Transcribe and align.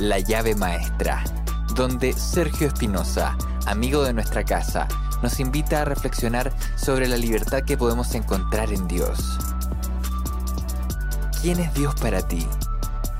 La 0.00 0.18
llave 0.18 0.54
maestra, 0.54 1.22
donde 1.74 2.14
Sergio 2.14 2.68
Espinosa, 2.68 3.36
amigo 3.66 4.02
de 4.02 4.14
nuestra 4.14 4.42
casa, 4.44 4.88
nos 5.22 5.38
invita 5.40 5.82
a 5.82 5.84
reflexionar 5.84 6.54
sobre 6.76 7.06
la 7.06 7.18
libertad 7.18 7.64
que 7.64 7.76
podemos 7.76 8.14
encontrar 8.14 8.72
en 8.72 8.88
Dios. 8.88 9.38
¿Quién 11.42 11.60
es 11.60 11.74
Dios 11.74 11.94
para 11.96 12.26
ti? 12.26 12.46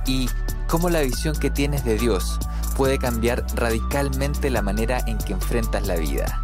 Y 0.06 0.30
cómo 0.68 0.88
la 0.88 1.02
visión 1.02 1.36
que 1.36 1.50
tienes 1.50 1.84
de 1.84 1.98
Dios 1.98 2.38
puede 2.78 2.96
cambiar 2.96 3.44
radicalmente 3.56 4.48
la 4.48 4.62
manera 4.62 5.02
en 5.06 5.18
que 5.18 5.34
enfrentas 5.34 5.86
la 5.86 5.96
vida. 5.96 6.42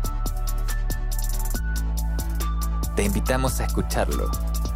Te 2.94 3.04
invitamos 3.04 3.58
a 3.60 3.64
escucharlo 3.64 4.30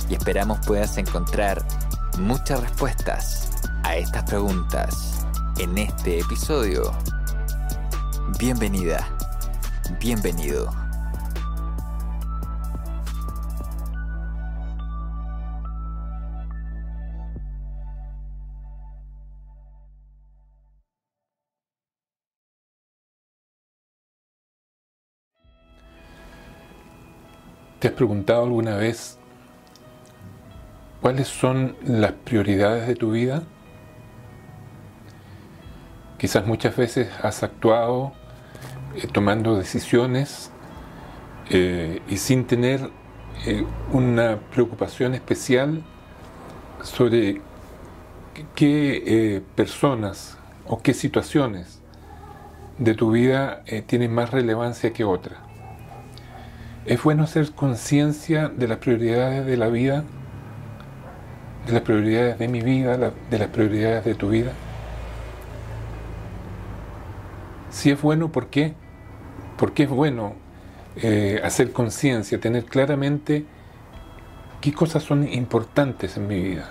y 0.09 0.15
esperamos 0.15 0.59
puedas 0.67 0.97
encontrar 0.97 1.63
muchas 2.19 2.61
respuestas 2.61 3.51
a 3.83 3.97
estas 3.97 4.23
preguntas 4.25 5.20
en 5.59 5.79
este 5.79 6.21
episodio. 6.21 6.93
Bienvenida, 8.39 9.07
bienvenido. 10.01 10.71
¿Te 27.79 27.89
has 27.89 27.95
preguntado 27.95 28.45
alguna 28.45 28.77
vez 28.77 29.19
cuáles 31.01 31.29
son 31.29 31.77
las 31.83 32.13
prioridades 32.13 32.87
de 32.87 32.95
tu 32.95 33.13
vida? 33.13 33.43
Quizás 36.21 36.47
muchas 36.47 36.77
veces 36.77 37.09
has 37.23 37.43
actuado 37.43 38.13
eh, 38.95 39.07
tomando 39.11 39.57
decisiones 39.57 40.53
eh, 41.49 42.03
y 42.11 42.19
sin 42.19 42.45
tener 42.45 42.91
eh, 43.47 43.65
una 43.91 44.39
preocupación 44.53 45.15
especial 45.15 45.83
sobre 46.83 47.41
qué 48.55 49.43
personas 49.55 50.37
o 50.67 50.83
qué 50.83 50.93
situaciones 50.93 51.81
de 52.77 52.95
tu 52.95 53.13
vida 53.13 53.63
tienen 53.87 54.13
más 54.13 54.31
relevancia 54.31 54.93
que 54.93 55.05
otras. 55.05 55.39
Es 56.85 57.03
bueno 57.03 57.25
hacer 57.25 57.53
conciencia 57.53 58.49
de 58.49 58.69
las 58.69 58.77
prioridades 58.77 59.47
de 59.47 59.57
la 59.57 59.69
vida, 59.69 60.05
de 61.67 61.73
las 61.73 61.83
prioridades 61.83 62.39
de 62.39 62.49
mi 62.49 62.61
vida, 62.61 62.99
de 62.99 63.39
las 63.39 63.49
prioridades 63.49 64.05
de 64.05 64.15
tu 64.15 64.29
vida. 64.29 64.53
Si 67.71 67.91
es 67.91 68.03
bueno, 68.03 68.33
¿por 68.33 68.49
qué? 68.49 68.75
Porque 69.57 69.85
es 69.85 69.89
bueno 69.89 70.35
eh, 70.97 71.41
hacer 71.45 71.73
conciencia, 71.73 72.41
tener 72.41 72.65
claramente 72.65 73.47
qué 74.61 74.73
cosas 74.73 75.05
son 75.05 75.27
importantes 75.33 76.17
en 76.17 76.27
mi 76.27 76.43
vida. 76.43 76.69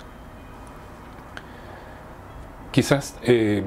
Quizás 2.72 3.18
eh, 3.24 3.63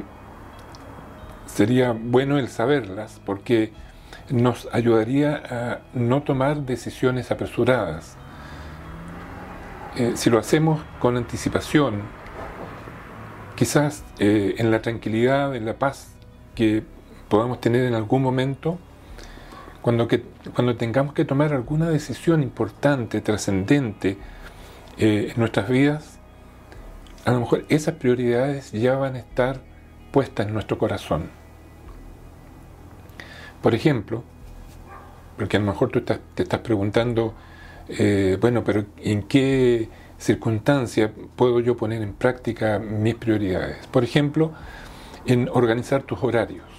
sería 1.47 1.93
bueno 1.99 2.39
el 2.39 2.49
saberlas 2.49 3.21
porque 3.25 3.73
nos 4.31 4.69
ayudaría 4.73 5.43
a 5.51 5.81
no 5.95 6.23
tomar 6.23 6.63
decisiones 6.63 7.31
apresuradas. 7.31 8.17
Eh, 9.97 10.13
si 10.17 10.29
lo 10.29 10.39
hacemos 10.39 10.83
con 11.01 11.17
anticipación, 11.17 12.03
quizás 13.57 14.05
en 14.19 14.71
la 14.71 14.83
tranquilidad, 14.83 15.55
en 15.55 15.67
la 15.67 15.75
paz 15.75 16.15
que 16.55 16.85
podamos 17.33 17.63
tener 17.63 17.87
en 17.87 17.95
algún 17.95 18.21
momento, 18.21 18.79
cuando, 19.81 20.07
que, 20.07 20.23
cuando 20.55 20.77
tengamos 20.77 21.15
que 21.15 21.25
tomar 21.25 21.55
alguna 21.55 21.89
decisión 21.89 22.43
importante, 22.43 23.23
trascendente 23.23 24.19
eh, 24.99 25.33
en 25.33 25.41
nuestras 25.41 25.71
vidas, 25.71 26.19
a 27.25 27.33
lo 27.33 27.41
mejor 27.41 27.65
esas 27.71 27.95
prioridades 27.95 28.73
ya 28.73 28.97
van 28.97 29.15
a 29.17 29.21
estar 29.21 29.63
puestas 30.11 30.47
en 30.47 30.53
nuestro 30.53 30.77
corazón. 30.77 31.31
Por 33.63 33.75
ejemplo, 33.75 34.25
porque 35.39 35.57
a 35.57 35.61
lo 35.61 35.65
mejor 35.65 35.89
tú 35.89 36.03
te 36.03 36.21
estás 36.37 36.61
preguntando, 36.61 37.33
eh, 37.89 38.37
bueno, 38.43 38.63
pero 38.63 38.85
¿en 38.99 39.23
qué 39.23 39.89
circunstancia 40.19 41.11
puedo 41.35 41.61
yo 41.61 41.79
poner 41.79 42.03
en 42.03 42.13
práctica 42.13 42.79
mis 42.79 43.15
prioridades? 43.15 43.87
Por 43.87 44.05
ejemplo, 44.05 44.53
en 45.25 45.49
organizar 45.49 46.03
tus 46.03 46.23
horarios. 46.23 46.72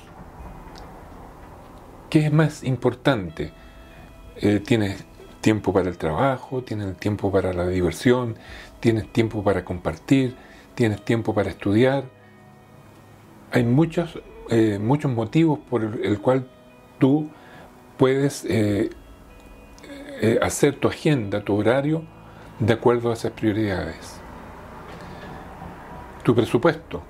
¿Qué 2.13 2.27
es 2.27 2.31
más 2.31 2.63
importante? 2.63 3.51
Eh, 4.35 4.59
¿Tienes 4.59 5.03
tiempo 5.41 5.73
para 5.73 5.89
el 5.89 5.97
trabajo? 5.97 6.61
¿Tienes 6.61 6.95
tiempo 6.97 7.31
para 7.31 7.53
la 7.53 7.67
diversión? 7.67 8.35
¿Tienes 8.79 9.11
tiempo 9.11 9.43
para 9.43 9.65
compartir? 9.65 10.35
¿Tienes 10.75 11.03
tiempo 11.03 11.33
para 11.33 11.49
estudiar? 11.49 12.03
Hay 13.51 13.63
muchos, 13.63 14.19
eh, 14.51 14.77
muchos 14.79 15.11
motivos 15.11 15.57
por 15.67 15.83
el 15.83 16.21
cual 16.21 16.47
tú 16.99 17.31
puedes 17.97 18.45
eh, 18.47 18.91
hacer 20.39 20.75
tu 20.75 20.89
agenda, 20.89 21.43
tu 21.43 21.55
horario, 21.55 22.03
de 22.59 22.73
acuerdo 22.73 23.09
a 23.09 23.13
esas 23.13 23.31
prioridades. 23.31 24.21
Tu 26.21 26.35
presupuesto. 26.35 27.01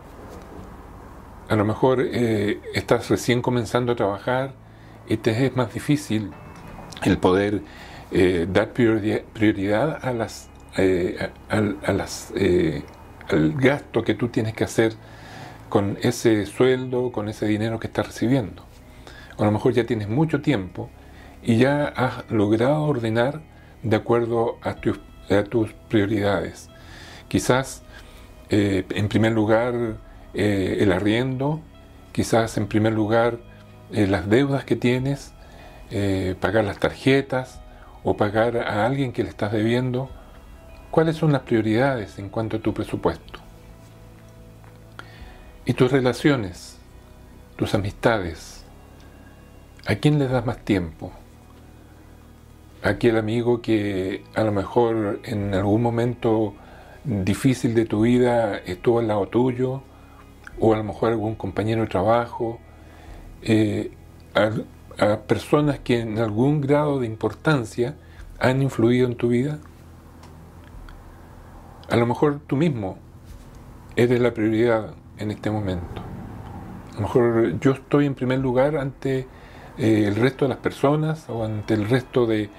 A 1.50 1.58
lo 1.58 1.66
mejor 1.66 2.00
estás 2.00 3.10
recién 3.10 3.42
comenzando 3.42 3.92
a 3.92 3.96
trabajar 3.98 4.63
y 5.08 5.18
te 5.18 5.46
es 5.46 5.56
más 5.56 5.74
difícil 5.74 6.32
el 7.04 7.18
poder 7.18 7.62
dar 8.50 8.74
prioridad, 8.74 10.00
a 10.02 10.14
las, 10.14 10.50
las 10.78 12.34
al 13.30 13.54
gasto 13.54 14.04
que 14.04 14.14
tú 14.14 14.28
tienes 14.30 14.54
que 14.54 14.64
hacer 14.64 14.94
con 15.70 15.98
ese 16.02 16.46
sueldo, 16.46 17.12
con 17.12 17.28
ese 17.28 17.48
dinero 17.48 17.80
que 17.80 17.88
estás 17.88 18.06
recibiendo 18.08 18.64
a 19.38 19.46
lo 19.46 19.52
mejor 19.52 19.74
ya 19.74 19.86
tienes 19.86 20.10
mucho 20.10 20.42
tiempo 20.42 20.90
y 21.42 21.58
ya 21.58 21.86
has 21.86 22.30
logrado 22.30 22.84
ordenar 22.84 23.42
de 23.82 23.96
acuerdo 23.96 24.58
a 24.62 24.76
tus, 24.76 25.00
prioridades. 25.90 26.70
Quizás 27.28 27.84
eh, 28.50 28.86
en 28.90 29.10
primer 29.10 29.32
lugar 29.32 29.98
eh, 30.34 30.78
el 30.80 30.92
arriendo, 30.92 31.62
quizás 32.12 32.58
en 32.58 32.68
primer 32.68 32.94
lugar 32.94 33.40
eh, 33.94 34.08
las 34.08 34.30
deudas 34.30 34.66
que 34.66 34.76
tienes, 34.76 35.34
pagar 36.40 36.64
las 36.66 36.80
tarjetas 36.80 37.62
o 38.04 38.18
pagar 38.18 38.58
a 38.58 38.86
alguien 38.86 39.14
que 39.14 39.22
le 39.24 39.30
estás 39.30 39.52
debiendo. 39.52 40.10
¿Cuáles 40.90 41.18
son 41.18 41.32
las 41.32 41.44
prioridades 41.44 42.18
en 42.18 42.30
cuanto 42.30 42.58
a 42.58 42.60
tu 42.60 42.74
presupuesto? 42.74 43.40
Y 45.66 45.74
tus 45.74 45.92
relaciones, 45.92 46.80
tus 47.56 47.76
amistades, 47.76 48.64
¿A 49.86 49.96
quién 49.96 50.18
le 50.18 50.30
das 50.30 50.46
más 50.46 50.60
tiempo? 50.60 51.12
aquel 52.84 53.18
amigo 53.18 53.62
que 53.62 54.24
a 54.36 54.44
lo 54.44 54.52
mejor 54.52 55.22
en 55.24 55.54
algún 55.54 55.82
momento 55.82 56.54
difícil 57.06 57.74
de 57.76 57.86
tu 57.86 58.02
vida 58.02 58.58
estuvo 58.58 59.00
al 59.00 59.08
lado 59.08 59.28
tuyo, 59.28 59.82
o 60.60 60.74
a 60.74 60.78
lo 60.78 60.84
mejor 60.84 61.12
algún 61.12 61.36
compañero 61.36 61.82
de 61.82 61.88
trabajo, 61.88 62.60
eh, 63.44 63.92
a, 64.36 65.20
personas 65.22 65.80
que 65.80 66.00
en 66.00 66.20
algún 66.20 66.62
grado 66.62 67.00
de 67.00 67.08
importancia 67.08 67.96
han 68.40 68.62
influido 68.62 69.08
en 69.08 69.16
tu 69.16 69.30
vida. 69.30 69.60
A 71.90 71.96
lo 71.96 72.06
mejor 72.06 72.40
tú 72.46 72.56
mismo 72.56 72.98
eres 73.96 74.20
la 74.22 74.34
prioridad 74.34 74.94
en 75.18 75.32
este 75.32 75.50
momento. 75.52 76.02
A 76.92 76.96
lo 76.96 77.02
mejor 77.02 77.60
yo 77.60 77.72
estoy 77.72 78.06
en 78.06 78.16
primer 78.16 78.40
lugar 78.40 78.78
ante 78.78 79.28
eh, 79.78 80.06
el 80.08 80.16
resto 80.16 80.46
de 80.46 80.50
las 80.50 80.60
personas 80.60 81.28
o 81.30 81.44
ante 81.44 81.74
el 81.74 81.90
resto 81.90 82.26
de 82.28 82.50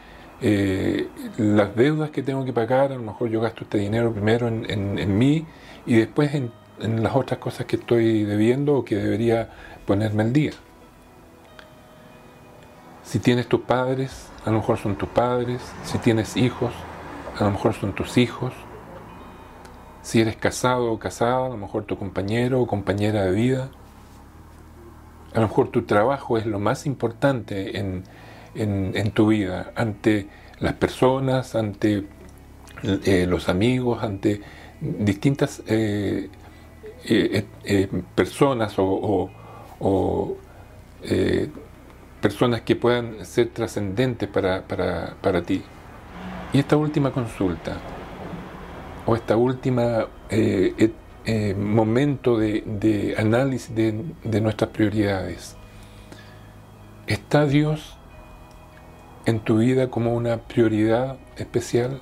eh, 0.40 1.08
las 1.38 1.74
deudas 1.76 2.10
que 2.10 2.22
tengo 2.22 2.44
que 2.44 2.52
pagar, 2.52 2.92
a 2.92 2.96
lo 2.96 3.02
mejor 3.02 3.30
yo 3.30 3.40
gasto 3.40 3.62
este 3.62 3.78
dinero 3.78 4.12
primero 4.12 4.48
en, 4.48 5.18
mí 5.18 5.46
y 5.86 5.94
después 5.94 6.34
en 6.34 6.50
en 6.80 7.02
las 7.02 7.14
otras 7.14 7.38
cosas 7.38 7.66
que 7.66 7.76
estoy 7.76 8.24
debiendo 8.24 8.74
o 8.74 8.84
que 8.84 8.96
debería 8.96 9.48
ponerme 9.86 10.22
al 10.22 10.32
día. 10.32 10.52
Si 13.04 13.18
tienes 13.18 13.48
tus 13.48 13.60
padres, 13.60 14.28
a 14.44 14.50
lo 14.50 14.58
mejor 14.58 14.78
son 14.78 14.96
tus 14.96 15.08
padres. 15.08 15.62
Si 15.84 15.98
tienes 15.98 16.36
hijos, 16.36 16.72
a 17.38 17.44
lo 17.44 17.50
mejor 17.50 17.74
son 17.74 17.94
tus 17.94 18.16
hijos. 18.16 18.52
Si 20.02 20.20
eres 20.20 20.36
casado 20.36 20.90
o 20.90 20.98
casada, 20.98 21.46
a 21.46 21.48
lo 21.50 21.56
mejor 21.56 21.84
tu 21.84 21.98
compañero 21.98 22.60
o 22.60 22.66
compañera 22.66 23.24
de 23.24 23.32
vida. 23.32 23.70
A 25.34 25.40
lo 25.40 25.48
mejor 25.48 25.68
tu 25.68 25.82
trabajo 25.82 26.38
es 26.38 26.46
lo 26.46 26.58
más 26.58 26.86
importante 26.86 27.78
en, 27.78 28.04
tu 29.12 29.28
vida, 29.28 29.72
ante 29.74 30.28
las 30.60 30.74
personas, 30.74 31.54
ante 31.54 32.06
eh, 32.82 33.26
los 33.28 33.48
amigos, 33.48 34.02
ante 34.02 34.40
distintas 34.80 35.62
eh, 35.66 36.30
eh, 37.04 37.88
personas 38.14 38.78
o, 38.78 39.30
o 39.80 40.36
personas 42.24 42.62
que 42.62 42.74
puedan 42.74 43.22
ser 43.26 43.50
trascendentes 43.50 44.26
para, 44.30 44.62
para, 44.62 45.42
ti. 45.42 45.62
Y 46.54 46.58
esta 46.58 46.74
última 46.74 47.10
consulta, 47.10 47.76
o 49.04 49.14
esta 49.14 49.36
última 49.36 50.06
eh, 50.30 50.90
eh, 51.26 51.54
momento 51.54 52.38
de, 52.38 53.14
análisis 53.18 53.74
de, 53.74 54.02
de, 54.24 54.40
nuestras 54.40 54.70
prioridades, 54.70 55.54
¿está 57.06 57.44
Dios 57.44 57.98
en 59.26 59.40
tu 59.40 59.58
vida 59.58 59.90
como 59.90 60.14
una 60.14 60.38
prioridad 60.38 61.18
especial? 61.36 62.00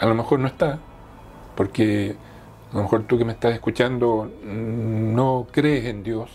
A 0.00 0.06
lo 0.06 0.14
mejor 0.14 0.38
no 0.38 0.46
está, 0.46 0.78
porque 1.54 2.16
a 2.72 2.76
lo 2.78 2.84
mejor 2.84 3.02
tú 3.02 3.18
que 3.18 3.26
me 3.26 3.32
estás 3.32 3.52
escuchando 3.52 4.32
no 4.42 5.46
crees 5.52 5.84
en 5.84 6.02
Dios 6.02 6.30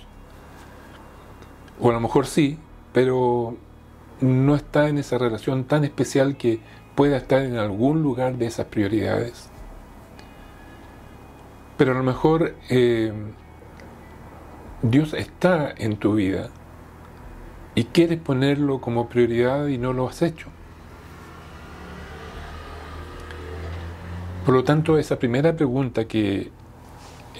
o 1.79 1.89
a 1.89 1.93
lo 1.93 1.99
mejor 1.99 2.27
sí, 2.27 2.57
pero 2.91 3.57
no 4.21 4.55
está 4.55 4.87
en 4.87 4.97
esa 4.97 5.17
relación 5.17 5.65
tan 5.65 5.83
especial 5.83 6.37
que 6.37 6.59
pueda 6.95 7.17
estar 7.17 7.41
en 7.41 7.57
algún 7.57 8.01
lugar 8.01 8.37
de 8.37 8.45
esas 8.45 8.67
prioridades. 8.67 9.49
Pero 11.77 11.91
a 11.91 11.95
lo 11.95 12.03
mejor 12.03 12.55
eh, 12.69 13.11
Dios 14.83 15.13
está 15.13 15.73
en 15.75 15.97
tu 15.97 16.15
vida 16.15 16.49
y 17.75 17.85
quieres 17.85 18.19
ponerlo 18.19 18.79
como 18.79 19.09
prioridad 19.09 19.67
y 19.67 19.77
no 19.77 19.93
lo 19.93 20.07
has 20.07 20.21
hecho. 20.21 20.49
Por 24.45 24.53
lo 24.53 24.63
tanto, 24.63 24.97
esa 24.97 25.17
primera 25.17 25.55
pregunta 25.55 26.05
que 26.05 26.51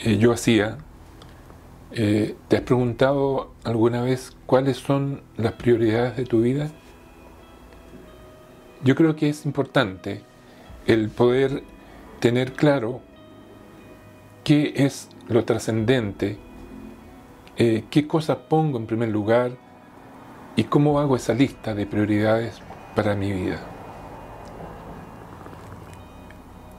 eh, 0.03 0.17
yo 0.17 0.31
hacía 0.31 0.77
eh, 1.95 2.35
¿Te 2.47 2.57
has 2.57 2.63
preguntado 2.63 3.51
alguna 3.63 4.01
vez 4.01 4.35
cuáles 4.47 4.77
son 4.77 5.21
las 5.37 5.53
prioridades 5.53 6.17
de 6.17 6.25
tu 6.25 6.41
vida? 6.41 6.71
Yo 8.83 8.95
creo 8.95 9.15
que 9.15 9.29
es 9.29 9.45
importante 9.45 10.23
el 10.87 11.09
poder 11.09 11.63
tener 12.19 12.53
claro 12.53 13.01
qué 14.43 14.73
es 14.75 15.07
lo 15.27 15.45
trascendente, 15.45 16.37
eh, 17.57 17.83
qué 17.91 18.07
cosas 18.07 18.37
pongo 18.49 18.79
en 18.79 18.87
primer 18.87 19.09
lugar 19.09 19.51
y 20.55 20.63
cómo 20.63 20.99
hago 20.99 21.15
esa 21.15 21.33
lista 21.33 21.75
de 21.75 21.85
prioridades 21.85 22.59
para 22.95 23.15
mi 23.15 23.31
vida. 23.31 23.59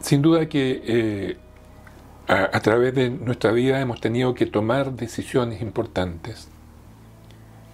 Sin 0.01 0.23
duda 0.23 0.49
que 0.49 0.83
eh, 0.85 1.37
a, 2.27 2.61
través 2.61 2.95
de 2.95 3.11
nuestra 3.11 3.53
vida 3.53 3.81
hemos 3.81 4.01
tenido 4.01 4.35
que 4.35 4.47
tomar 4.47 4.93
decisiones 4.93 5.61
importantes. 5.61 6.49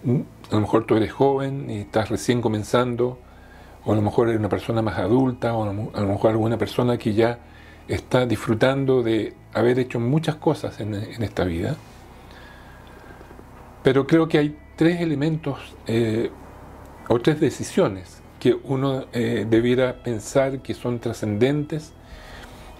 Mm, 0.03 0.21
a 0.51 0.55
lo 0.55 0.61
mejor 0.61 0.87
tú 0.87 0.97
eres 0.97 1.13
joven 1.13 1.71
y 1.71 1.81
estás 1.81 2.09
recién 2.09 2.41
comenzando, 2.41 3.19
o 3.85 3.93
a 3.93 3.97
lo 3.97 4.03
mejor 4.03 4.29
eres 4.29 4.41
una 4.41 4.49
persona 4.49 4.83
más 4.83 4.99
adulta, 4.99 5.55
o 5.55 5.63
a 5.63 6.01
lo 6.01 6.07
mejor 6.09 6.31
alguna 6.33 6.59
persona 6.59 6.99
que 6.99 7.15
ya 7.15 7.39
está 7.87 8.27
disfrutando 8.27 9.03
de 9.03 9.35
haber 9.53 9.79
hecho 9.79 10.01
muchas 10.01 10.37
cosas 10.37 10.81
en, 10.81 10.95
esta 10.95 11.45
vida. 11.45 11.77
Pero 13.83 14.07
creo 14.07 14.29
que 14.29 14.39
hay 14.39 14.59
tres 14.77 15.01
elementos 15.01 15.59
eh, 15.87 16.31
o 17.09 17.19
tres 17.21 17.41
decisiones 17.41 18.21
que 18.39 18.55
uno 18.65 19.07
eh, 19.13 19.47
debiera 19.49 20.03
pensar 20.03 20.61
que 20.61 20.75
son 20.75 20.99
trascendentes 20.99 21.93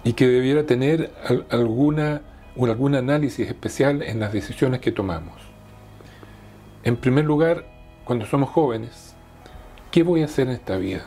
y 0.03 0.13
que 0.13 0.27
debiera 0.27 0.65
tener 0.65 1.11
alguna, 1.49 2.21
algún 2.59 2.95
análisis 2.95 3.47
especial 3.47 4.01
en 4.01 4.19
las 4.19 4.33
decisiones 4.33 4.81
que 4.81 4.91
tomamos. 4.91 5.35
En 6.83 6.97
primer 6.97 7.25
lugar, 7.25 7.65
cuando 8.05 8.25
somos 8.25 8.49
jóvenes, 8.49 9.15
¿qué 9.91 10.03
voy 10.03 10.21
a 10.21 10.25
hacer 10.25 10.47
en 10.47 10.53
esta 10.53 10.77
vida? 10.77 11.03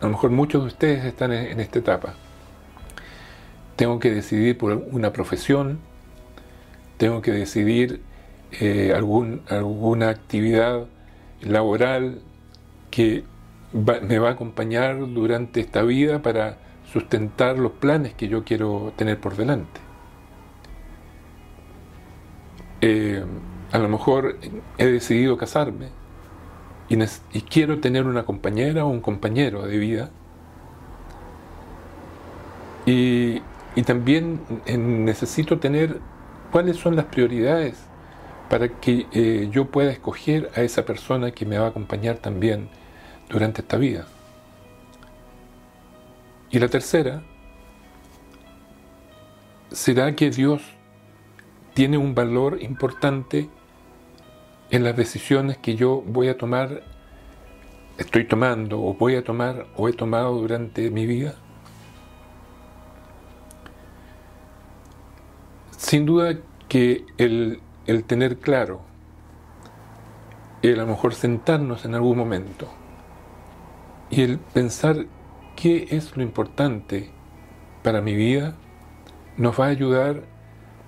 A 0.00 0.04
lo 0.04 0.10
mejor 0.10 0.30
muchos 0.30 0.62
de 0.62 0.68
ustedes 0.68 1.04
están 1.04 1.32
en 1.32 1.60
esta 1.60 1.78
etapa. 1.78 2.14
Tengo 3.76 4.00
que 4.00 4.10
decidir 4.10 4.58
por 4.58 4.72
una 4.72 5.12
profesión, 5.12 5.78
tengo 6.96 7.22
que 7.22 7.30
decidir 7.30 8.02
eh, 8.50 8.92
algún, 8.94 9.42
alguna 9.48 10.08
actividad 10.08 10.86
laboral 11.40 12.20
que 12.90 13.24
me 13.72 14.18
va 14.18 14.30
a 14.30 14.32
acompañar 14.32 14.98
durante 14.98 15.60
esta 15.60 15.82
vida 15.82 16.22
para 16.22 16.56
sustentar 16.92 17.58
los 17.58 17.72
planes 17.72 18.14
que 18.14 18.28
yo 18.28 18.44
quiero 18.44 18.92
tener 18.96 19.20
por 19.20 19.36
delante. 19.36 19.80
Eh, 22.80 23.24
a 23.72 23.78
lo 23.78 23.88
mejor 23.88 24.38
he 24.78 24.86
decidido 24.86 25.36
casarme 25.36 25.88
y, 26.88 26.96
quiero 27.42 27.80
tener 27.80 28.06
una 28.06 28.24
compañera 28.24 28.84
o 28.84 28.88
un 28.88 29.00
compañero 29.00 29.66
de 29.66 29.78
vida. 29.78 30.10
Y, 32.86 33.42
también 33.86 34.40
eh, 34.66 34.76
necesito 34.76 35.60
tener 35.60 36.00
cuáles 36.50 36.78
son 36.78 36.96
las 36.96 37.04
prioridades 37.04 37.78
para 38.50 38.68
que 38.68 39.06
eh, 39.12 39.48
yo 39.52 39.66
pueda 39.66 39.92
escoger 39.92 40.50
a 40.56 40.62
esa 40.62 40.84
persona 40.84 41.30
que 41.30 41.46
me 41.46 41.58
va 41.58 41.66
a 41.66 41.68
acompañar 41.68 42.16
también 42.16 42.70
durante 43.28 43.60
esta 43.60 43.76
vida. 43.76 44.06
Y 46.50 46.58
la 46.58 46.68
tercera, 46.68 47.22
¿será 49.70 50.16
que 50.16 50.30
Dios 50.30 50.62
tiene 51.74 51.98
un 51.98 52.14
valor 52.14 52.62
importante 52.62 53.50
en 54.70 54.82
las 54.82 54.96
decisiones 54.96 55.58
que 55.58 55.76
yo 55.76 56.02
voy 56.06 56.28
a 56.28 56.38
tomar, 56.38 56.82
estoy 57.98 58.24
tomando 58.24 58.82
o 58.82 58.94
voy 58.94 59.16
a 59.16 59.24
tomar 59.24 59.66
o 59.76 59.90
he 59.90 59.92
tomado 59.92 60.38
durante 60.38 60.90
mi 60.90 61.04
vida? 61.04 61.34
Sin 65.76 66.06
duda 66.06 66.38
que 66.66 67.04
el, 67.18 67.60
el 67.86 68.04
tener 68.04 68.38
claro, 68.38 68.80
el 70.62 70.80
a 70.80 70.84
lo 70.84 70.88
mejor 70.88 71.14
sentarnos 71.14 71.84
en 71.84 71.94
algún 71.94 72.16
momento 72.16 72.68
y 74.08 74.22
el 74.22 74.38
pensar 74.38 75.04
qué 75.60 75.88
es 75.90 76.16
lo 76.16 76.22
importante 76.22 77.10
para 77.82 78.00
mi 78.00 78.14
vida, 78.14 78.54
nos 79.36 79.58
va 79.58 79.66
a 79.66 79.68
ayudar 79.70 80.22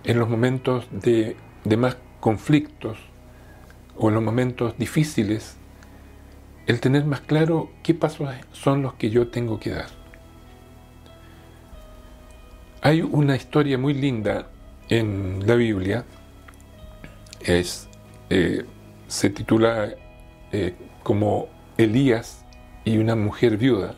en 0.04 0.16
los 0.16 0.28
momentos 0.28 0.86
de, 0.92 1.36
más 1.76 1.96
conflictos 2.20 2.96
o 3.96 4.10
en 4.10 4.14
los 4.14 4.22
momentos 4.22 4.78
difíciles, 4.78 5.56
el 6.68 6.78
tener 6.78 7.04
más 7.04 7.20
claro 7.20 7.72
qué 7.82 7.94
pasos 7.94 8.28
son 8.52 8.82
los 8.82 8.94
que 8.94 9.10
yo 9.10 9.26
tengo 9.26 9.58
que 9.58 9.70
dar. 9.70 9.88
Hay 12.80 13.02
una 13.02 13.34
historia 13.34 13.76
muy 13.76 13.92
linda 13.92 14.50
en 14.88 15.48
la 15.48 15.56
Biblia, 15.56 16.04
es, 17.40 17.88
eh, 18.30 18.64
se 19.08 19.30
titula 19.30 19.90
eh, 20.52 20.76
como 21.02 21.48
Elías 21.76 22.44
y 22.84 22.98
una 22.98 23.16
mujer 23.16 23.56
viuda. 23.56 23.96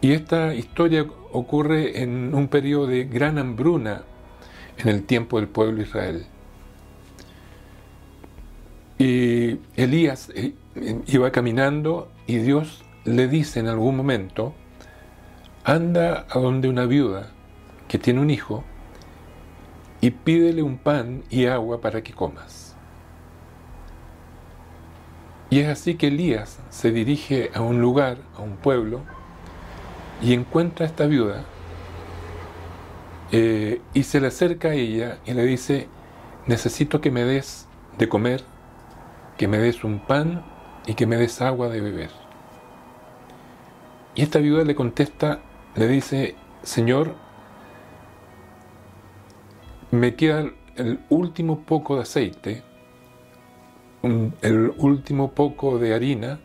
Y 0.00 0.12
esta 0.12 0.54
historia 0.54 1.06
ocurre 1.32 2.02
en 2.02 2.34
un 2.34 2.48
periodo 2.48 2.86
de 2.86 3.04
gran 3.04 3.38
hambruna 3.38 4.02
en 4.78 4.88
el 4.88 5.02
tiempo 5.04 5.38
del 5.38 5.48
pueblo 5.48 5.78
de 5.78 5.82
Israel. 5.82 6.26
Y 8.98 9.58
Elías 9.76 10.30
eh, 10.34 10.54
iba 11.06 11.30
caminando 11.30 12.10
y 12.26 12.38
Dios 12.38 12.84
le 13.04 13.28
dice 13.28 13.60
en 13.60 13.68
algún 13.68 13.96
momento, 13.96 14.54
anda 15.64 16.26
a 16.30 16.38
donde 16.38 16.68
una 16.68 16.86
viuda 16.86 17.30
que 17.88 17.98
tiene 17.98 18.20
un 18.20 18.30
hijo 18.30 18.64
y 20.00 20.10
pídele 20.10 20.62
un 20.62 20.78
pan 20.78 21.22
y 21.30 21.46
agua 21.46 21.80
para 21.80 22.02
que 22.02 22.12
comas. 22.12 22.76
Y 25.50 25.60
es 25.60 25.68
así 25.68 25.94
que 25.94 26.08
Elías 26.08 26.60
se 26.68 26.92
dirige 26.92 27.50
a 27.54 27.62
un 27.62 27.80
lugar, 27.80 28.18
a 28.36 28.42
un 28.42 28.56
pueblo, 28.56 29.02
y 30.20 30.32
encuentra 30.32 30.86
a 30.86 30.88
esta 30.88 31.06
viuda 31.06 31.44
eh, 33.30 33.80
y 33.92 34.02
se 34.04 34.20
le 34.20 34.28
acerca 34.28 34.68
a 34.68 34.74
ella 34.74 35.18
y 35.26 35.34
le 35.34 35.44
dice, 35.44 35.88
necesito 36.46 37.00
que 37.00 37.10
me 37.10 37.24
des 37.24 37.68
de 37.98 38.08
comer, 38.08 38.42
que 39.36 39.48
me 39.48 39.58
des 39.58 39.84
un 39.84 39.98
pan 39.98 40.44
y 40.86 40.94
que 40.94 41.06
me 41.06 41.16
des 41.16 41.42
agua 41.42 41.68
de 41.68 41.80
beber. 41.80 42.10
Y 44.14 44.22
esta 44.22 44.38
viuda 44.38 44.64
le 44.64 44.74
contesta, 44.74 45.40
le 45.76 45.86
dice, 45.88 46.34
Señor, 46.62 47.14
me 49.90 50.14
queda 50.14 50.50
el 50.76 51.00
último 51.10 51.60
poco 51.60 51.96
de 51.96 52.02
aceite, 52.02 52.62
el 54.02 54.72
último 54.78 55.32
poco 55.32 55.78
de 55.78 55.94
harina. 55.94 56.40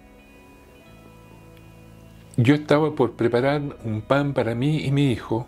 Yo 2.35 2.55
estaba 2.55 2.95
por 2.95 3.13
preparar 3.13 3.61
un 3.83 4.01
pan 4.01 4.33
para 4.33 4.55
mí 4.55 4.83
y 4.85 4.91
mi 4.91 5.11
hijo, 5.11 5.47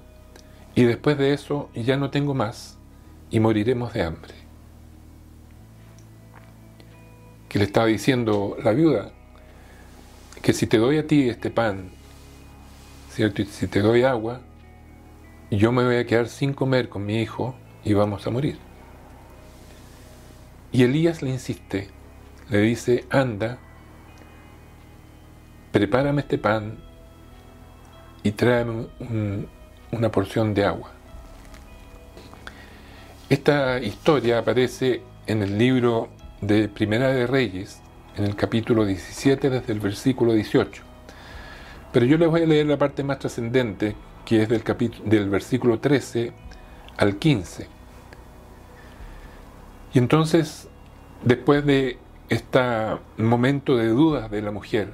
y 0.75 0.83
después 0.83 1.17
de 1.17 1.33
eso 1.33 1.69
ya 1.73 1.97
no 1.97 2.11
tengo 2.11 2.35
más, 2.35 2.77
y 3.31 3.39
moriremos 3.39 3.93
de 3.93 4.03
hambre. 4.03 4.33
Que 7.49 7.57
le 7.57 7.65
estaba 7.65 7.87
diciendo 7.87 8.55
la 8.63 8.71
viuda, 8.71 9.11
que 10.43 10.53
si 10.53 10.67
te 10.67 10.77
doy 10.77 10.99
a 10.99 11.07
ti 11.07 11.27
este 11.27 11.49
pan, 11.49 11.89
¿cierto? 13.09 13.41
Y 13.41 13.45
si 13.45 13.65
te 13.67 13.79
doy 13.79 14.03
agua, 14.03 14.41
yo 15.49 15.71
me 15.71 15.83
voy 15.83 15.95
a 15.95 16.05
quedar 16.05 16.27
sin 16.27 16.53
comer 16.53 16.89
con 16.89 17.03
mi 17.03 17.19
hijo 17.19 17.55
y 17.83 17.93
vamos 17.93 18.27
a 18.27 18.29
morir. 18.29 18.59
Y 20.71 20.83
Elías 20.83 21.23
le 21.23 21.31
insiste, 21.31 21.89
le 22.49 22.59
dice, 22.59 23.05
anda, 23.09 23.57
prepárame 25.75 26.21
este 26.21 26.37
pan 26.37 26.77
y 28.23 28.31
tráeme 28.31 28.87
una 29.91 30.09
porción 30.09 30.53
de 30.53 30.63
agua. 30.63 30.91
Esta 33.29 33.81
historia 33.81 34.39
aparece 34.39 35.01
en 35.27 35.43
el 35.43 35.57
libro 35.57 36.07
de 36.39 36.69
Primera 36.69 37.09
de 37.09 37.27
Reyes, 37.27 37.81
en 38.15 38.23
el 38.23 38.37
capítulo 38.37 38.85
17, 38.85 39.49
desde 39.49 39.73
el 39.73 39.81
versículo 39.81 40.31
18. 40.31 40.81
Pero 41.91 42.05
yo 42.05 42.17
les 42.17 42.29
voy 42.29 42.43
a 42.43 42.45
leer 42.45 42.67
la 42.67 42.77
parte 42.77 43.03
más 43.03 43.19
trascendente, 43.19 43.97
que 44.23 44.43
es 44.43 44.47
del, 44.47 44.63
del 45.03 45.29
versículo 45.29 45.79
13 45.79 46.31
al 46.95 47.17
15. 47.17 47.67
Y 49.93 49.97
entonces, 49.99 50.69
después 51.25 51.65
de 51.65 51.97
este 52.29 52.61
momento 53.17 53.75
de 53.75 53.89
dudas 53.89 54.31
de 54.31 54.41
la 54.41 54.51
mujer, 54.51 54.93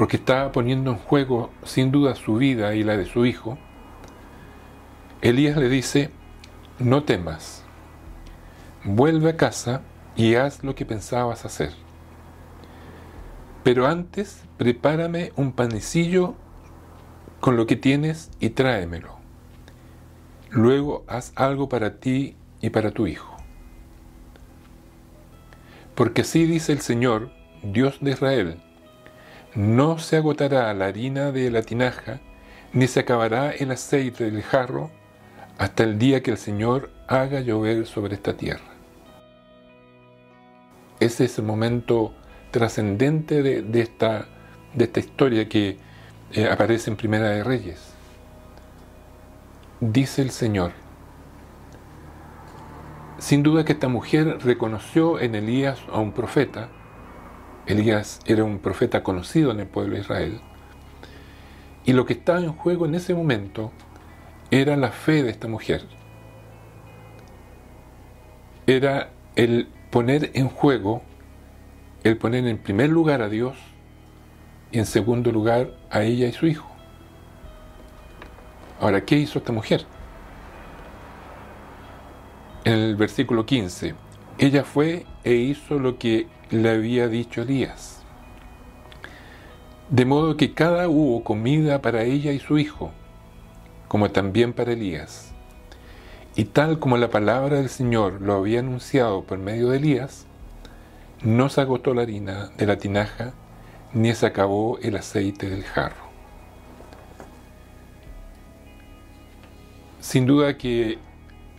porque 0.00 0.16
estaba 0.16 0.50
poniendo 0.50 0.92
en 0.92 0.96
juego 0.96 1.50
sin 1.62 1.92
duda 1.92 2.14
su 2.14 2.36
vida 2.36 2.74
y 2.74 2.84
la 2.84 2.96
de 2.96 3.04
su 3.04 3.26
hijo, 3.26 3.58
Elías 5.20 5.58
le 5.58 5.68
dice, 5.68 6.10
no 6.78 7.04
temas, 7.04 7.66
vuelve 8.82 9.28
a 9.28 9.36
casa 9.36 9.82
y 10.16 10.36
haz 10.36 10.64
lo 10.64 10.74
que 10.74 10.86
pensabas 10.86 11.44
hacer. 11.44 11.74
Pero 13.62 13.86
antes 13.86 14.42
prepárame 14.56 15.34
un 15.36 15.52
panecillo 15.52 16.34
con 17.40 17.58
lo 17.58 17.66
que 17.66 17.76
tienes 17.76 18.30
y 18.40 18.48
tráemelo. 18.48 19.18
Luego 20.48 21.04
haz 21.08 21.34
algo 21.36 21.68
para 21.68 21.96
ti 21.96 22.36
y 22.62 22.70
para 22.70 22.92
tu 22.92 23.06
hijo. 23.06 23.36
Porque 25.94 26.22
así 26.22 26.46
dice 26.46 26.72
el 26.72 26.80
Señor, 26.80 27.30
Dios 27.62 27.98
de 28.00 28.12
Israel, 28.12 28.62
no 29.54 29.98
se 29.98 30.16
agotará 30.16 30.72
la 30.74 30.86
harina 30.86 31.32
de 31.32 31.50
la 31.50 31.62
tinaja, 31.62 32.20
ni 32.72 32.86
se 32.86 33.00
acabará 33.00 33.50
el 33.50 33.70
aceite 33.70 34.30
del 34.30 34.42
jarro, 34.42 34.90
hasta 35.58 35.82
el 35.82 35.98
día 35.98 36.22
que 36.22 36.30
el 36.30 36.38
Señor 36.38 36.90
haga 37.06 37.40
llover 37.40 37.86
sobre 37.86 38.14
esta 38.14 38.34
tierra. 38.34 38.70
Ese 41.00 41.24
es 41.24 41.38
el 41.38 41.44
momento 41.44 42.14
trascendente 42.50 43.42
de, 43.42 43.80
esta, 43.80 44.26
de 44.74 44.84
esta 44.84 45.00
historia 45.00 45.48
que 45.48 45.78
eh, 46.32 46.48
aparece 46.48 46.90
en 46.90 46.96
Primera 46.96 47.28
de 47.28 47.44
Reyes. 47.44 47.92
Dice 49.80 50.22
el 50.22 50.30
Señor, 50.30 50.72
sin 53.18 53.42
duda 53.42 53.64
que 53.64 53.72
esta 53.72 53.88
mujer 53.88 54.38
reconoció 54.42 55.20
en 55.20 55.34
Elías 55.34 55.78
a 55.92 55.98
un 56.00 56.12
profeta. 56.12 56.68
Elías 57.66 58.20
era 58.26 58.44
un 58.44 58.58
profeta 58.58 59.02
conocido 59.02 59.50
en 59.50 59.60
el 59.60 59.66
pueblo 59.66 59.94
de 59.94 60.00
Israel. 60.00 60.40
Y 61.84 61.92
lo 61.92 62.04
que 62.04 62.14
estaba 62.14 62.40
en 62.40 62.52
juego 62.52 62.86
en 62.86 62.94
ese 62.94 63.14
momento 63.14 63.72
era 64.50 64.76
la 64.76 64.90
fe 64.90 65.22
de 65.22 65.30
esta 65.30 65.48
mujer. 65.48 65.82
Era 68.66 69.10
el 69.36 69.68
poner 69.90 70.30
en 70.34 70.48
juego, 70.48 71.02
el 72.04 72.16
poner 72.16 72.46
en 72.46 72.58
primer 72.58 72.90
lugar 72.90 73.22
a 73.22 73.28
Dios 73.28 73.56
y 74.72 74.78
en 74.78 74.86
segundo 74.86 75.32
lugar 75.32 75.72
a 75.90 76.02
ella 76.02 76.28
y 76.28 76.32
su 76.32 76.46
hijo. 76.46 76.68
Ahora, 78.80 79.04
¿qué 79.04 79.16
hizo 79.16 79.38
esta 79.38 79.52
mujer? 79.52 79.86
en 82.64 82.72
el 82.74 82.96
versículo 82.96 83.46
15, 83.46 83.94
ella 84.38 84.64
fue 84.64 85.06
e 85.24 85.34
hizo 85.34 85.78
lo 85.78 85.98
que 85.98 86.26
le 86.50 86.70
había 86.70 87.08
dicho 87.08 87.42
Elías. 87.42 88.02
De 89.88 90.04
modo 90.04 90.36
que 90.36 90.54
cada 90.54 90.88
hubo 90.88 91.24
comida 91.24 91.82
para 91.82 92.02
ella 92.02 92.32
y 92.32 92.38
su 92.38 92.58
hijo, 92.58 92.92
como 93.88 94.10
también 94.10 94.52
para 94.52 94.72
Elías. 94.72 95.32
Y 96.36 96.44
tal 96.44 96.78
como 96.78 96.96
la 96.96 97.10
palabra 97.10 97.56
del 97.56 97.68
Señor 97.68 98.20
lo 98.20 98.34
había 98.34 98.60
anunciado 98.60 99.24
por 99.24 99.38
medio 99.38 99.68
de 99.70 99.78
Elías, 99.78 100.26
no 101.22 101.48
se 101.48 101.60
agotó 101.60 101.92
la 101.92 102.02
harina 102.02 102.50
de 102.56 102.66
la 102.66 102.78
tinaja, 102.78 103.32
ni 103.92 104.14
se 104.14 104.26
acabó 104.26 104.78
el 104.78 104.96
aceite 104.96 105.50
del 105.50 105.64
jarro. 105.64 106.10
Sin 110.00 110.24
duda 110.24 110.56
que 110.56 110.98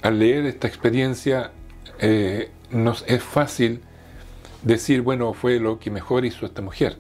al 0.02 0.20
leer 0.20 0.46
esta 0.46 0.68
experiencia 0.68 1.52
eh, 2.00 2.50
nos 2.72 3.04
es 3.08 3.22
fácil 3.22 3.82
decir, 4.64 5.02
bueno, 5.02 5.34
fue 5.34 5.60
lo 5.60 5.80
que 5.80 5.92
mejor 5.92 6.26
hizo 6.26 6.46
esta 6.46 6.62
mujer. 6.62 6.98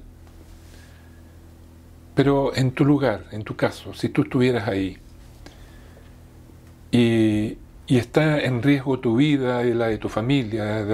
Pero 2.15 2.56
en 2.56 2.72
tu 2.72 2.86
lugar, 2.86 3.25
en 3.32 3.44
tu 3.44 3.56
caso, 3.56 3.94
si 3.94 4.10
tú 4.10 4.24
estuvieras 4.24 4.68
ahí 4.68 4.98
y, 6.91 7.58
está 7.88 8.39
en 8.39 8.63
riesgo 8.63 9.00
tu 9.00 9.18
vida 9.18 9.65
y 9.65 9.74
la 9.74 9.88
de 9.88 9.98
tu 9.98 10.08
familia, 10.08 10.86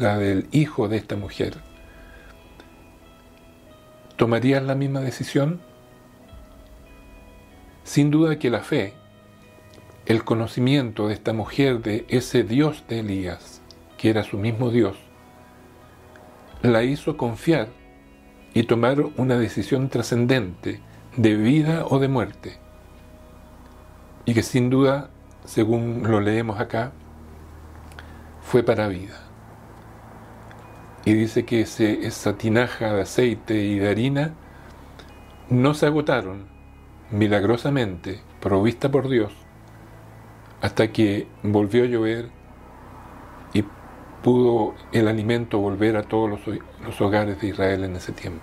la 0.00 0.18
del 0.18 0.46
hijo 0.52 0.88
de 0.88 0.96
esta 0.96 1.16
mujer, 1.16 1.58
¿tomarías 4.16 4.62
la 4.62 4.74
misma 4.74 5.00
decisión? 5.00 5.60
Sin 7.82 8.10
duda 8.10 8.38
que 8.38 8.48
la 8.48 8.60
fe 8.60 8.94
el 10.06 10.24
conocimiento 10.24 11.08
de 11.08 11.14
esta 11.14 11.32
mujer 11.32 11.80
de 11.80 12.04
ese 12.08 12.42
Dios 12.42 12.84
de 12.88 13.00
Elías, 13.00 13.62
que 13.96 14.10
era 14.10 14.22
su 14.22 14.36
mismo 14.36 14.70
Dios, 14.70 14.96
la 16.64 16.82
hizo 16.82 17.18
confiar 17.18 17.68
y 18.54 18.62
tomar 18.62 19.04
una 19.18 19.36
decisión 19.36 19.90
trascendente 19.90 20.80
de 21.14 21.34
vida 21.34 21.84
o 21.86 21.98
de 21.98 22.08
muerte. 22.08 22.56
Y 24.24 24.32
que 24.32 24.42
sin 24.42 24.70
duda, 24.70 25.10
según 25.44 26.04
lo 26.04 26.22
leemos 26.22 26.58
acá, 26.58 26.92
fue 28.40 28.62
para 28.62 28.88
vida. 28.88 29.20
Y 31.04 31.12
dice 31.12 31.44
que 31.44 31.60
ese, 31.60 32.06
esa 32.06 32.38
tinaja 32.38 32.94
de 32.94 33.02
aceite 33.02 33.62
y 33.62 33.78
de 33.78 33.90
harina 33.90 34.32
no 35.50 35.74
se 35.74 35.84
agotaron 35.84 36.46
milagrosamente, 37.10 38.22
provista 38.40 38.90
por 38.90 39.10
Dios, 39.10 39.34
hasta 40.62 40.90
que 40.92 41.26
volvió 41.42 41.84
a 41.84 41.88
llover 41.88 42.30
pudo 44.24 44.74
el 44.90 45.06
alimento 45.06 45.58
volver 45.58 45.98
a 45.98 46.02
todos 46.02 46.30
los, 46.30 47.00
hogares 47.02 47.38
de 47.42 47.48
Israel 47.48 47.84
en 47.84 47.94
ese 47.94 48.12
tiempo. 48.12 48.40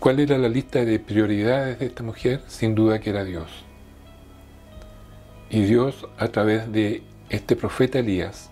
¿Cuál 0.00 0.18
era 0.18 0.36
la 0.38 0.48
lista 0.48 0.84
de 0.84 0.98
prioridades 0.98 1.78
de 1.78 1.86
esta 1.86 2.02
mujer? 2.02 2.42
Sin 2.48 2.74
duda 2.74 2.98
que 2.98 3.10
era 3.10 3.22
Dios. 3.22 3.64
Y 5.50 5.62
Dios 5.62 6.08
a 6.18 6.26
través 6.28 6.72
de 6.72 7.04
este 7.28 7.54
profeta 7.54 8.00
Elías, 8.00 8.50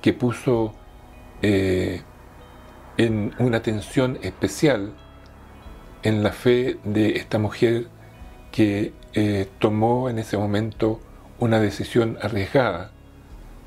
que 0.00 0.12
puso 0.12 0.72
eh, 1.42 2.02
en 2.96 3.34
una 3.40 3.56
atención 3.56 4.20
especial 4.22 4.92
en 6.04 6.22
la 6.22 6.30
fe 6.30 6.78
de 6.84 7.16
esta 7.16 7.40
mujer 7.40 7.88
que 8.52 8.92
eh, 9.14 9.48
tomó 9.58 10.08
en 10.08 10.20
ese 10.20 10.36
momento 10.36 11.00
una 11.40 11.58
decisión 11.58 12.18
arriesgada, 12.22 12.92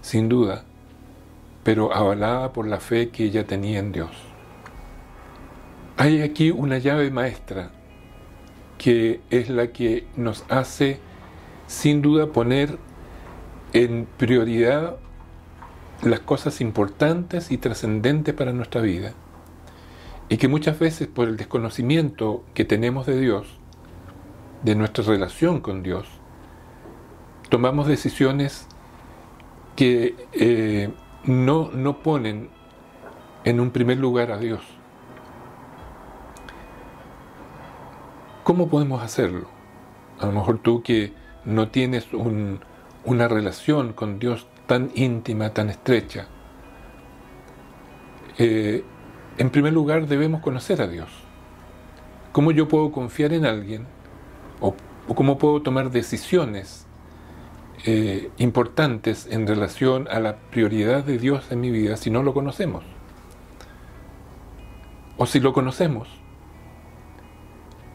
sin 0.01 0.29
duda, 0.29 0.63
pero 1.63 1.93
avalada 1.93 2.53
por 2.53 2.67
la 2.67 2.79
fe 2.79 3.09
que 3.09 3.25
ella 3.25 3.45
tenía 3.45 3.79
en 3.79 3.91
Dios. 3.91 4.11
Hay 5.97 6.21
aquí 6.21 6.51
una 6.51 6.77
llave 6.77 7.11
maestra 7.11 7.71
que 8.77 9.21
es 9.29 9.49
la 9.49 9.67
que 9.67 10.05
nos 10.15 10.45
hace 10.49 10.99
sin 11.67 12.01
duda 12.01 12.27
poner 12.27 12.77
en 13.73 14.07
prioridad 14.17 14.97
las 16.03 16.19
cosas 16.19 16.61
importantes 16.61 17.51
y 17.51 17.57
trascendentes 17.57 18.33
para 18.33 18.53
nuestra 18.53 18.81
vida. 18.81 19.13
Y 20.29 20.37
que 20.37 20.47
muchas 20.47 20.79
veces 20.79 21.07
por 21.07 21.27
el 21.27 21.37
desconocimiento 21.37 22.43
que 22.53 22.65
tenemos 22.65 23.05
de 23.05 23.19
Dios, 23.19 23.47
de 24.63 24.75
nuestra 24.75 25.03
relación 25.03 25.61
con 25.61 25.81
Dios, 25.81 26.07
tomamos 27.53 27.85
decisiones 27.85 28.67
que 29.75 30.15
eh, 30.31 30.89
no, 31.25 31.69
no 31.71 32.01
ponen 32.01 32.49
en 33.43 33.59
un 33.59 33.69
primer 33.69 33.99
lugar 33.99 34.31
a 34.31 34.39
Dios. 34.39 34.61
¿Cómo 38.43 38.69
podemos 38.69 39.03
hacerlo? 39.03 39.49
A 40.19 40.25
lo 40.25 40.31
mejor 40.31 40.63
tú 40.63 40.81
que 40.81 41.13
no 41.45 41.69
tienes 41.69 42.07
una 43.05 43.27
relación 43.27 43.93
con 43.93 44.17
Dios 44.17 44.47
tan 44.65 44.89
íntima, 44.95 45.51
tan 45.51 45.69
estrecha. 45.69 46.25
Eh, 48.39 48.83
en 49.37 49.51
primer 49.51 49.73
lugar 49.73 50.07
debemos 50.07 50.41
conocer 50.41 50.81
a 50.81 50.87
Dios. 50.87 51.09
¿Cómo 52.31 52.49
yo 52.49 52.67
puedo 52.67 52.91
confiar 52.91 53.31
en 53.31 53.45
alguien? 53.45 53.85
¿O, 54.59 54.73
cómo 55.13 55.37
puedo 55.37 55.61
tomar 55.61 55.91
decisiones 55.91 56.87
eh, 57.85 58.31
importantes 58.37 59.27
en 59.29 59.45
relación 59.45 60.07
a 60.09 60.19
la 60.19 60.37
prioridad 60.37 61.03
de 61.03 61.17
Dios 61.17 61.51
en 61.51 61.61
mi 61.61 61.69
vida 61.71 61.97
si 61.97 62.09
no 62.09 62.23
lo 62.23 62.33
conocemos? 62.33 62.83
O 65.17 65.25
si 65.25 65.39
lo 65.39 65.53
conocemos, 65.53 66.07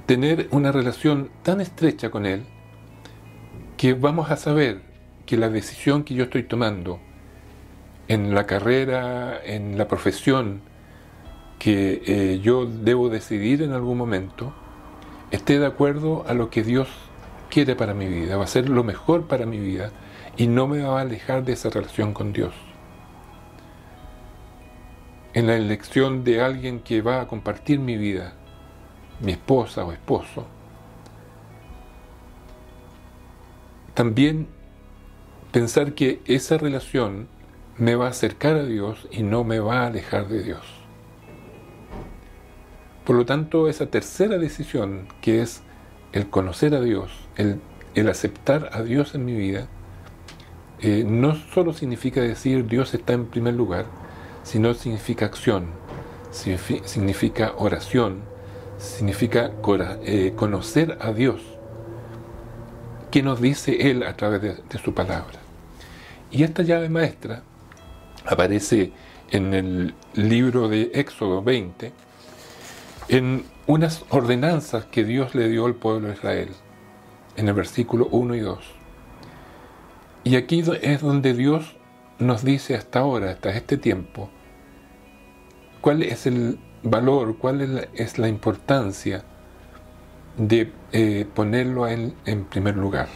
tener 0.07 0.49
una 0.53 0.73
relación 0.73 1.31
tan 1.43 1.61
estrecha 1.61 2.11
con 2.11 2.27
Él 2.27 2.45
que 3.77 3.95
vamos 3.95 4.31
a 4.31 4.37
saber 4.37 4.81
que 5.27 5.37
la 5.37 5.51
decisión 5.51 6.05
que 6.05 6.15
yo 6.15 6.25
estoy 6.25 6.43
tomando 6.43 7.01
en 8.09 8.35
la 8.35 8.47
carrera, 8.47 9.39
en 9.45 9.77
la 9.77 9.87
profesión 9.87 10.63
que 11.59 12.03
eh, 12.07 12.41
yo 12.41 12.67
debo 12.67 13.09
decidir 13.09 13.63
en 13.63 13.73
algún 13.73 13.99
momento, 13.99 14.55
esté 15.31 15.59
de 15.59 15.67
acuerdo 15.67 16.25
a 16.27 16.35
lo 16.35 16.51
que 16.51 16.63
Dios 16.63 16.89
quiere 17.49 17.77
para 17.77 17.95
mi 17.95 18.07
vida, 18.07 18.37
va 18.37 18.45
a 18.45 18.49
ser 18.49 18.69
lo 18.69 18.85
mejor 18.85 19.27
para 19.27 19.47
mi 19.47 19.59
vida 19.59 19.91
y 20.37 20.47
no 20.47 20.67
me 20.67 20.83
va 20.83 20.99
a 20.99 21.03
alejar 21.03 21.45
de 21.45 21.53
esa 21.53 21.71
relación 21.71 22.13
con 22.13 22.33
Dios. 22.33 22.55
En 25.35 25.47
la 25.47 25.57
elección 25.57 26.25
de 26.25 26.41
alguien 26.41 26.81
que 26.81 27.03
va 27.03 27.21
a 27.21 27.27
compartir 27.27 27.79
mi 27.79 27.97
vida, 27.97 28.35
mi 29.21 29.33
esposa 29.33 29.85
o 29.85 29.93
esposo, 29.93 30.47
también 33.95 34.47
pensar 35.51 35.95
que 35.95 36.21
esa 36.27 36.57
relación 36.57 37.29
me 37.77 37.95
va 37.95 38.07
a 38.07 38.11
acercar 38.11 38.57
a 38.57 38.65
Dios 38.65 39.09
y 39.11 39.23
no 39.23 39.45
me 39.45 39.59
va 39.61 39.83
a 39.83 39.87
alejar 39.87 40.29
de 40.29 40.43
Dios. 40.43 40.65
Por 43.05 43.17
lo 43.17 43.25
tanto, 43.25 43.69
esa 43.69 43.87
tercera 43.87 44.39
decisión, 44.39 45.09
que 45.23 45.41
es 45.41 45.63
el 46.13 46.29
conocer 46.29 46.75
a 46.75 46.81
Dios, 46.81 47.11
el, 47.37 47.61
aceptar 48.09 48.71
a 48.73 48.83
Dios 48.83 49.15
en 49.15 49.25
mi 49.25 49.35
vida, 49.35 49.67
eh, 50.81 51.05
no 51.07 51.35
solo 51.35 51.73
significa 51.73 52.21
decir 52.21 52.67
Dios 52.67 52.95
está 52.95 53.13
en 53.13 53.27
primer 53.27 53.55
lugar, 53.55 53.87
sino 54.45 54.73
significa 54.75 55.27
acción, 55.27 55.67
significa 56.31 57.53
oración, 57.57 58.21
significa 58.79 59.51
eh, 60.05 60.33
conocer 60.37 60.97
a 61.01 61.13
Dios 61.13 61.59
¿Qué 63.11 63.23
nos 63.23 63.41
dice 63.41 63.91
Él 63.91 64.03
a 64.03 64.15
través 64.15 64.43
de, 64.43 64.79
su 64.79 64.93
palabra. 64.93 65.39
Y 66.31 66.43
esta 66.43 66.63
llave 66.63 66.91
maestra 66.91 67.43
aparece 68.27 68.93
en 69.31 69.55
el 69.55 69.95
libro 70.15 70.69
de 70.69 70.91
Éxodo 70.93 71.43
20, 71.43 71.93
en 73.09 73.45
unas 73.69 74.03
ordenanzas 74.09 74.87
que 74.87 75.05
Dios 75.05 75.35
le 75.35 75.47
dio 75.51 75.67
al 75.67 75.75
pueblo 75.75 76.09
de 76.09 76.15
Israel, 76.15 76.49
en 77.37 77.49
el 77.49 77.55
versículo 77.55 78.09
1 78.11 78.35
y 78.35 78.41
2. 78.41 78.59
Y 80.25 80.37
aquí 80.37 80.65
es 80.81 81.03
donde 81.03 81.35
Dios 81.35 81.77
nos 82.19 82.43
dice 82.43 82.75
hasta 82.75 83.01
ahora, 83.01 83.31
hasta 83.31 83.51
este 83.51 83.77
tiempo, 83.77 84.31
cuál 85.83 86.03
es 86.03 86.27
el 86.27 86.59
valor, 86.83 87.37
cuál 87.37 87.89
es 87.93 88.19
la 88.19 88.29
importancia 88.29 89.23
de 90.39 90.73
eh, 90.93 91.27
ponerlo 91.35 91.87
en, 91.89 92.15
en 92.25 92.47
primer 92.47 92.75
lugar. 92.75 93.09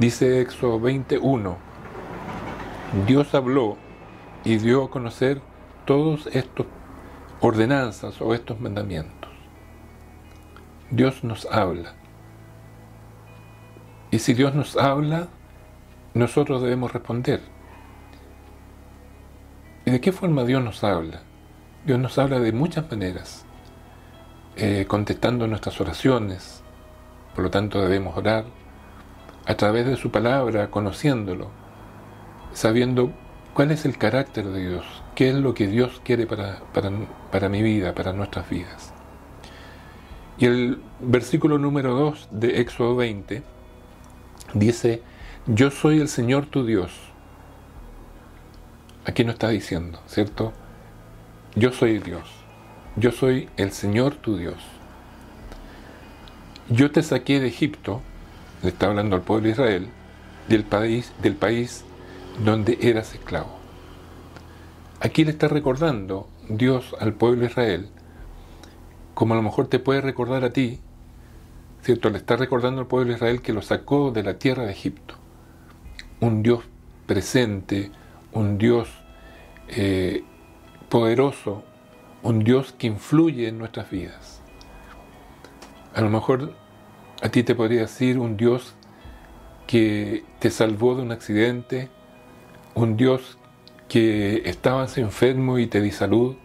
Dice 0.00 0.40
Éxodo 0.40 0.80
21, 0.80 1.56
Dios 3.06 3.32
habló 3.36 3.76
y 4.44 4.56
dio 4.56 4.82
a 4.82 4.90
conocer 4.90 5.40
todos 5.84 6.26
estos 6.32 6.66
ordenanzas 7.40 8.20
o 8.20 8.34
estos 8.34 8.58
mandamientos. 8.60 9.23
Dios 10.94 11.24
nos 11.24 11.46
habla. 11.46 11.94
Y 14.12 14.20
si 14.20 14.32
Dios 14.32 14.54
nos 14.54 14.76
habla, 14.76 15.26
nosotros 16.14 16.62
debemos 16.62 16.92
responder. 16.92 17.40
¿Y 19.84 19.90
de 19.90 20.00
qué 20.00 20.12
forma 20.12 20.44
Dios 20.44 20.62
nos 20.62 20.84
habla? 20.84 21.22
Dios 21.84 21.98
nos 21.98 22.16
habla 22.18 22.38
de 22.38 22.52
muchas 22.52 22.88
maneras. 22.88 23.44
Eh, 24.56 24.84
contestando 24.86 25.48
nuestras 25.48 25.80
oraciones. 25.80 26.62
Por 27.34 27.42
lo 27.42 27.50
tanto 27.50 27.82
debemos 27.82 28.16
orar 28.16 28.44
a 29.46 29.54
través 29.56 29.86
de 29.86 29.96
su 29.96 30.12
palabra, 30.12 30.70
conociéndolo, 30.70 31.50
sabiendo 32.52 33.10
cuál 33.52 33.72
es 33.72 33.84
el 33.84 33.98
carácter 33.98 34.46
de 34.46 34.68
Dios, 34.68 35.02
qué 35.16 35.30
es 35.30 35.34
lo 35.34 35.54
que 35.54 35.66
Dios 35.66 36.00
quiere 36.04 36.28
para, 36.28 36.60
para, 36.72 37.48
mi 37.48 37.62
vida, 37.62 37.94
para 37.94 38.12
nuestras 38.12 38.48
vidas. 38.48 38.94
Y 40.38 40.46
el 40.46 40.78
versículo 41.00 41.58
número 41.58 41.94
2 41.94 42.28
de 42.30 42.60
Éxodo 42.60 42.96
20 42.96 43.42
dice, 44.54 45.02
yo 45.46 45.70
soy 45.70 46.00
el 46.00 46.08
Señor 46.08 46.46
tu 46.46 46.64
Dios. 46.64 46.92
Aquí 49.04 49.24
no 49.24 49.32
está 49.32 49.48
diciendo, 49.48 50.00
¿cierto? 50.06 50.52
Yo 51.54 51.72
soy 51.72 51.98
Dios 51.98 52.44
yo 52.96 53.10
soy 53.10 53.48
el 53.56 53.72
Señor 53.72 54.14
tu 54.14 54.36
Dios. 54.36 54.56
Yo 56.68 56.90
te 56.90 57.02
saqué 57.02 57.40
de 57.40 57.48
Egipto, 57.48 58.00
le 58.62 58.68
está 58.68 58.86
hablando 58.86 59.16
al 59.16 59.22
pueblo 59.22 59.46
de 59.46 59.52
Israel, 59.52 59.88
del 60.48 60.64
país, 60.64 61.12
del 61.20 61.34
país 61.34 61.84
donde 62.44 62.78
eras 62.80 63.14
esclavo. 63.14 63.58
Aquí 65.00 65.24
le 65.24 65.32
está 65.32 65.48
recordando 65.48 66.28
Dios 66.48 66.94
al 67.00 67.14
pueblo 67.14 67.40
de 67.40 67.46
Israel, 67.48 67.88
como 69.14 69.34
a 69.34 69.36
lo 69.36 69.42
mejor 69.42 69.68
te 69.68 69.78
puede 69.78 70.00
recordar 70.00 70.44
a 70.44 70.52
ti, 70.52 70.80
¿cierto? 71.82 72.10
Le 72.10 72.18
está 72.18 72.36
recordando 72.36 72.80
al 72.80 72.86
pueblo 72.86 73.08
de 73.08 73.16
Israel 73.16 73.42
que 73.42 73.52
lo 73.52 73.62
sacó 73.62 74.10
de 74.10 74.22
la 74.22 74.38
tierra 74.38 74.64
de 74.64 74.72
Egipto. 74.72 75.14
Un 76.20 76.42
Dios 76.42 76.64
presente, 77.06 77.90
un 78.32 78.58
Dios 78.58 78.88
eh, 79.68 80.24
poderoso, 80.88 81.62
un 82.22 82.40
Dios 82.40 82.74
que 82.76 82.86
influye 82.86 83.48
en 83.48 83.58
nuestras 83.58 83.90
vidas. 83.90 84.40
A 85.94 86.00
lo 86.00 86.10
mejor 86.10 86.54
a 87.22 87.28
ti 87.28 87.42
te 87.42 87.54
podría 87.54 87.82
decir 87.82 88.18
un 88.18 88.36
Dios 88.36 88.74
que 89.66 90.24
te 90.40 90.50
salvó 90.50 90.94
de 90.94 91.02
un 91.02 91.12
accidente, 91.12 91.88
un 92.74 92.96
Dios 92.96 93.38
que 93.88 94.42
estabas 94.48 94.98
enfermo 94.98 95.58
y 95.58 95.66
te 95.66 95.80
di 95.80 95.90
salud, 95.90 96.36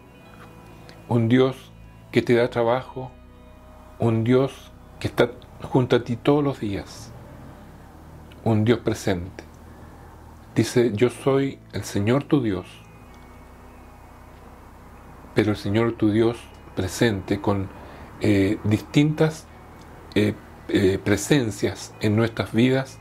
un 1.08 1.28
Dios 1.28 1.69
que 2.10 2.22
te 2.22 2.34
da 2.34 2.50
trabajo, 2.50 3.10
un 3.98 4.24
Dios 4.24 4.72
que 4.98 5.08
está 5.08 5.30
junto 5.62 5.96
a 5.96 6.04
ti 6.04 6.16
todos 6.16 6.42
los 6.42 6.60
días, 6.60 7.12
un 8.44 8.64
Dios 8.64 8.80
presente. 8.80 9.44
Dice, 10.54 10.92
yo 10.92 11.10
soy 11.10 11.58
el 11.72 11.84
Señor 11.84 12.24
tu 12.24 12.42
Dios, 12.42 12.66
pero 15.34 15.52
el 15.52 15.56
Señor 15.56 15.92
tu 15.92 16.10
Dios 16.10 16.38
presente 16.74 17.40
con 17.40 17.68
eh, 18.20 18.58
distintas 18.64 19.46
eh, 20.14 20.34
eh, 20.68 20.98
presencias 21.02 21.94
en 22.00 22.16
nuestras 22.16 22.52
vidas, 22.52 22.98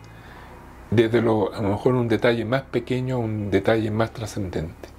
desde 0.92 1.22
lo, 1.22 1.54
a 1.54 1.62
lo 1.62 1.70
mejor 1.70 1.96
un 1.96 2.08
detalle 2.08 2.46
más 2.46 2.64
pequeño 2.64 3.16
a 3.16 3.20
un 3.20 3.52
detalle 3.52 3.92
más 3.92 4.12
trascendente. 4.12 4.99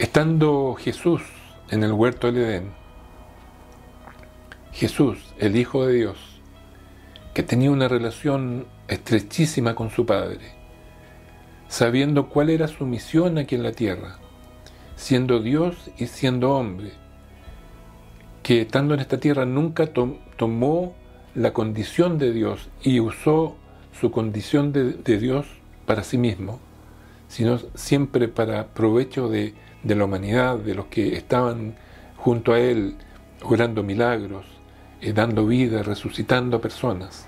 Estando 0.00 0.76
Jesús 0.76 1.20
en 1.68 1.84
el 1.84 1.92
huerto 1.92 2.32
del 2.32 2.38
Edén, 2.38 2.72
Jesús, 4.72 5.18
el 5.38 5.56
Hijo 5.56 5.86
de 5.86 5.92
Dios, 5.92 6.16
que 7.34 7.42
tenía 7.42 7.70
una 7.70 7.86
relación 7.86 8.64
estrechísima 8.88 9.74
con 9.74 9.90
su 9.90 10.06
Padre, 10.06 10.54
sabiendo 11.68 12.30
cuál 12.30 12.48
era 12.48 12.66
su 12.66 12.86
misión 12.86 13.36
aquí 13.36 13.56
en 13.56 13.62
la 13.62 13.72
tierra, 13.72 14.16
siendo 14.96 15.38
Dios 15.38 15.90
y 15.98 16.06
siendo 16.06 16.54
hombre, 16.54 16.92
que 18.42 18.62
estando 18.62 18.94
en 18.94 19.00
esta 19.00 19.20
tierra 19.20 19.44
nunca 19.44 19.92
tomó 19.92 20.94
la 21.34 21.52
condición 21.52 22.16
de 22.16 22.32
Dios 22.32 22.70
y 22.82 23.00
usó 23.00 23.54
su 24.00 24.10
condición 24.10 24.72
de, 24.72 25.18
Dios 25.18 25.44
para 25.84 26.04
sí 26.04 26.16
mismo, 26.16 26.58
sino 27.28 27.58
siempre 27.74 28.28
para 28.28 28.68
provecho 28.68 29.28
de, 29.28 29.52
la 29.84 30.04
humanidad, 30.04 30.58
de 30.58 30.74
los 30.74 30.86
que 30.86 31.16
estaban 31.16 31.74
junto 32.16 32.52
a 32.52 32.58
Él, 32.58 32.96
orando 33.42 33.82
milagros, 33.82 34.46
eh, 35.00 35.12
dando 35.12 35.46
vida, 35.46 35.82
resucitando 35.82 36.58
a 36.58 36.60
personas. 36.60 37.26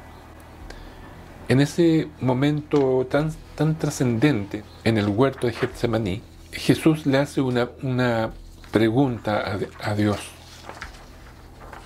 En 1.48 1.60
ese 1.60 2.08
momento 2.20 3.06
tan, 3.10 3.32
tan 3.56 3.76
trascendente 3.76 4.62
en 4.84 4.98
el 4.98 5.08
huerto 5.08 5.46
de 5.46 5.52
Getsemaní, 5.52 6.22
Jesús 6.52 7.06
le 7.06 7.18
hace 7.18 7.40
una, 7.40 7.70
una 7.82 8.30
pregunta 8.70 9.42
a, 9.80 9.90
a 9.90 9.94
Dios. 9.94 10.18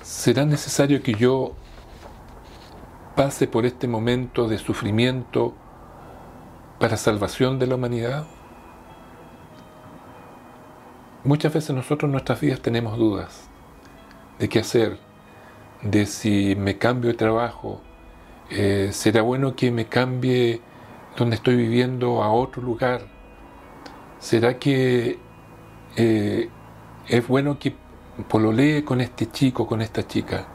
¿Será 0.02 0.44
necesario 0.44 1.02
que 1.02 1.14
yo 1.14 1.54
pase 3.14 3.46
por 3.46 3.64
este 3.64 3.88
momento 3.88 4.46
de 4.46 4.58
sufrimiento 4.58 5.54
para 6.78 6.96
salvación 6.96 7.58
de 7.58 7.66
la 7.66 7.76
humanidad? 7.76 8.26
Muchas 11.26 11.52
veces 11.52 11.74
nosotros 11.74 12.08
en 12.08 12.12
nuestras 12.12 12.40
vidas 12.40 12.60
tenemos 12.60 12.96
dudas 12.96 13.48
de 14.38 14.48
qué 14.48 14.60
hacer, 14.60 14.96
de 15.82 16.06
si 16.06 16.54
me 16.54 16.78
cambio 16.78 17.10
de 17.10 17.16
trabajo, 17.16 17.80
eh, 18.48 18.90
será 18.92 19.22
bueno 19.22 19.56
que 19.56 19.72
me 19.72 19.86
cambie 19.86 20.60
donde 21.16 21.34
estoy 21.34 21.56
viviendo 21.56 22.22
a 22.22 22.30
otro 22.30 22.62
lugar, 22.62 23.08
será 24.20 24.60
que 24.60 25.18
eh, 25.96 26.48
es 27.08 27.26
bueno 27.26 27.58
que 27.58 27.74
pololee 28.28 28.84
con 28.84 29.00
este 29.00 29.28
chico, 29.28 29.66
con 29.66 29.82
esta 29.82 30.06
chica, 30.06 30.46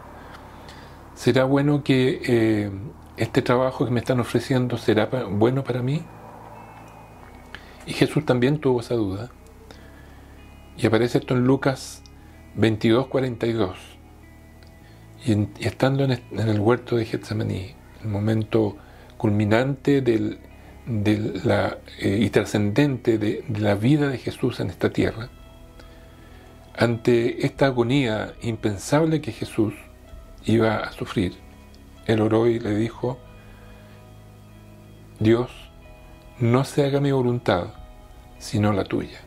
¿Será 1.15 1.43
bueno 1.43 1.83
que 1.83 2.21
eh, 2.25 2.71
este 3.17 3.41
trabajo 3.41 3.83
que 3.83 3.91
me 3.91 3.99
están 3.99 4.21
ofreciendo 4.21 4.77
será 4.77 5.07
bueno 5.29 5.65
para 5.65 5.81
mí? 5.81 6.01
Y 7.85 7.91
Jesús 7.91 8.25
también 8.25 8.57
tuvo 8.57 8.79
esa 8.79 8.95
duda. 8.95 9.29
Y 10.81 10.87
aparece 10.87 11.19
esto 11.19 11.35
en 11.35 11.45
Lucas 11.45 12.01
22, 12.55 13.05
42. 13.07 13.77
Y, 15.25 15.47
estando 15.59 16.03
en, 16.03 16.19
el 16.31 16.59
huerto 16.59 16.95
de 16.95 17.05
Getsemaní, 17.05 17.75
el 18.01 18.09
momento 18.09 18.77
culminante 19.17 20.01
del, 20.01 20.39
la, 21.43 21.77
eh, 21.99 22.17
y 22.21 22.29
trascendente 22.31 23.19
de 23.19 23.45
la 23.59 23.75
vida 23.75 24.07
de 24.07 24.17
Jesús 24.17 24.59
en 24.59 24.71
esta 24.71 24.89
tierra, 24.89 25.29
ante 26.75 27.45
esta 27.45 27.67
agonía 27.67 28.33
impensable 28.41 29.21
que 29.21 29.31
Jesús 29.31 29.75
iba 30.45 30.77
a 30.77 30.91
sufrir, 30.93 31.33
él 32.07 32.21
oró 32.21 32.47
y 32.47 32.59
le 32.59 32.73
dijo, 32.75 33.19
Dios, 35.19 35.51
no 36.39 36.63
se 36.63 36.83
haga 36.83 36.99
mi 36.99 37.11
voluntad, 37.11 37.67
sino 38.39 38.73
la 38.73 38.83
tuya. 38.85 39.19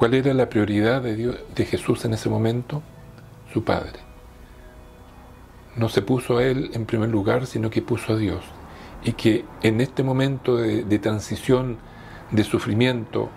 ¿Cuál 0.00 0.14
era 0.14 0.32
la 0.32 0.48
prioridad 0.48 1.02
de, 1.02 1.14
Dios, 1.14 1.36
de 1.54 1.66
Jesús 1.66 2.06
en 2.06 2.14
ese 2.14 2.30
momento? 2.30 2.82
Su 3.52 3.64
Padre. 3.64 4.00
No 5.76 5.90
se 5.90 6.00
puso 6.00 6.38
a 6.38 6.42
Él 6.42 6.70
en 6.72 6.86
primer 6.86 7.10
lugar, 7.10 7.46
sino 7.46 7.68
que 7.68 7.82
puso 7.82 8.14
a 8.14 8.16
Dios. 8.16 8.42
Y 9.04 9.12
que 9.12 9.44
en 9.62 9.82
este 9.82 10.02
momento 10.02 10.56
de, 10.56 10.98
transición, 11.00 11.76
de 12.30 12.44
sufrimiento, 12.44 13.28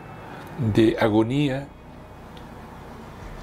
de 0.74 0.96
agonía, 1.02 1.68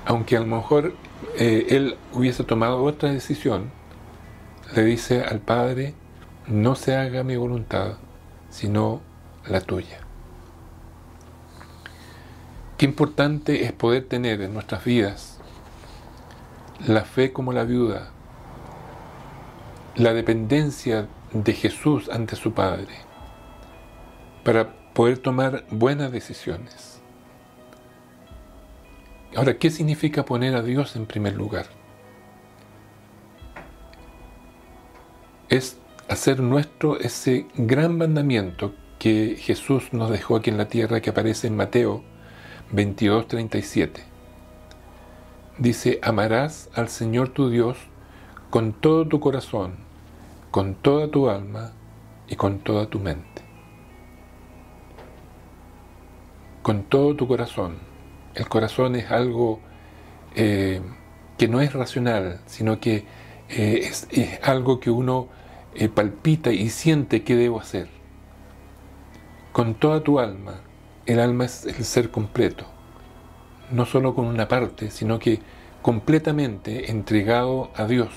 aunque 0.06 0.38
a 0.38 0.40
lo 0.40 0.46
mejor 0.46 0.94
eh, 1.36 1.66
él 1.68 1.98
hubiese 2.14 2.42
tomado 2.44 2.82
otra 2.82 3.12
decisión, 3.12 3.70
le 4.74 4.82
dice 4.82 5.24
al 5.24 5.40
Padre, 5.40 5.92
no 6.46 6.74
se 6.74 6.96
haga 6.96 7.22
mi 7.22 7.36
voluntad, 7.36 7.98
sino 8.48 9.02
la 9.46 9.60
tuya. 9.60 10.09
Qué 12.80 12.86
importante 12.86 13.66
es 13.66 13.72
poder 13.72 14.08
tener 14.08 14.40
en 14.40 14.54
nuestras 14.54 14.82
vidas 14.86 15.38
la 16.86 17.04
fe 17.04 17.30
como 17.30 17.52
la 17.52 17.64
viuda, 17.64 18.08
la 19.96 20.14
dependencia 20.14 21.06
de 21.34 21.52
Jesús 21.52 22.08
ante 22.08 22.36
su 22.36 22.54
Padre, 22.54 22.94
para 24.44 24.72
poder 24.94 25.18
tomar 25.18 25.66
buenas 25.70 26.10
decisiones. 26.10 27.02
Ahora, 29.36 29.58
¿qué 29.58 29.68
significa 29.68 30.24
poner 30.24 30.56
a 30.56 30.62
Dios 30.62 30.96
en 30.96 31.04
primer 31.04 31.34
lugar? 31.34 31.66
Es 35.50 35.76
hacer 36.08 36.40
nuestro 36.40 36.98
ese 36.98 37.44
gran 37.56 37.98
mandamiento 37.98 38.72
que 38.98 39.36
Jesús 39.38 39.92
nos 39.92 40.08
dejó 40.08 40.36
aquí 40.36 40.48
en 40.48 40.56
la 40.56 40.68
tierra 40.68 41.02
que 41.02 41.10
aparece 41.10 41.46
en 41.46 41.56
Mateo 41.56 42.08
22, 42.72 43.28
37. 43.28 44.02
Dice, 45.58 45.98
amarás 46.02 46.70
al 46.74 46.88
Señor 46.88 47.30
tu 47.30 47.50
Dios 47.50 47.76
con 48.50 48.72
todo 48.72 49.06
tu 49.06 49.20
corazón, 49.20 49.76
con 50.50 50.74
toda 50.74 51.10
tu 51.10 51.28
alma 51.28 51.72
y 52.28 52.36
con 52.36 52.60
toda 52.60 52.86
tu 52.86 52.98
mente. 52.98 53.42
Con 56.62 56.84
todo 56.84 57.14
tu 57.16 57.26
corazón 57.26 57.90
el 58.34 58.48
corazón 58.48 58.96
es 58.96 59.10
algo 59.10 59.60
eh, 60.34 60.80
que 61.38 61.48
no 61.48 61.60
es 61.60 61.72
racional, 61.72 62.40
sino 62.46 62.80
que 62.80 63.04
eh, 63.48 63.80
es, 63.82 64.08
algo 64.42 64.80
que 64.80 64.90
uno 64.90 65.28
eh, 65.74 65.88
palpita 65.88 66.52
y 66.52 66.70
siente 66.70 67.22
que 67.22 67.36
debo 67.36 67.60
hacer. 67.60 67.88
Con 69.52 69.74
toda 69.74 70.02
tu 70.02 70.20
alma, 70.20 70.60
el 71.06 71.20
alma 71.20 71.44
es 71.44 71.66
el 71.66 71.84
ser 71.84 72.10
completo, 72.10 72.64
no 73.70 73.84
solo 73.86 74.14
con 74.14 74.26
una 74.26 74.48
parte, 74.48 74.90
sino 74.90 75.18
que 75.18 75.40
completamente 75.82 76.90
entregado 76.90 77.70
a 77.74 77.86
Dios 77.86 78.10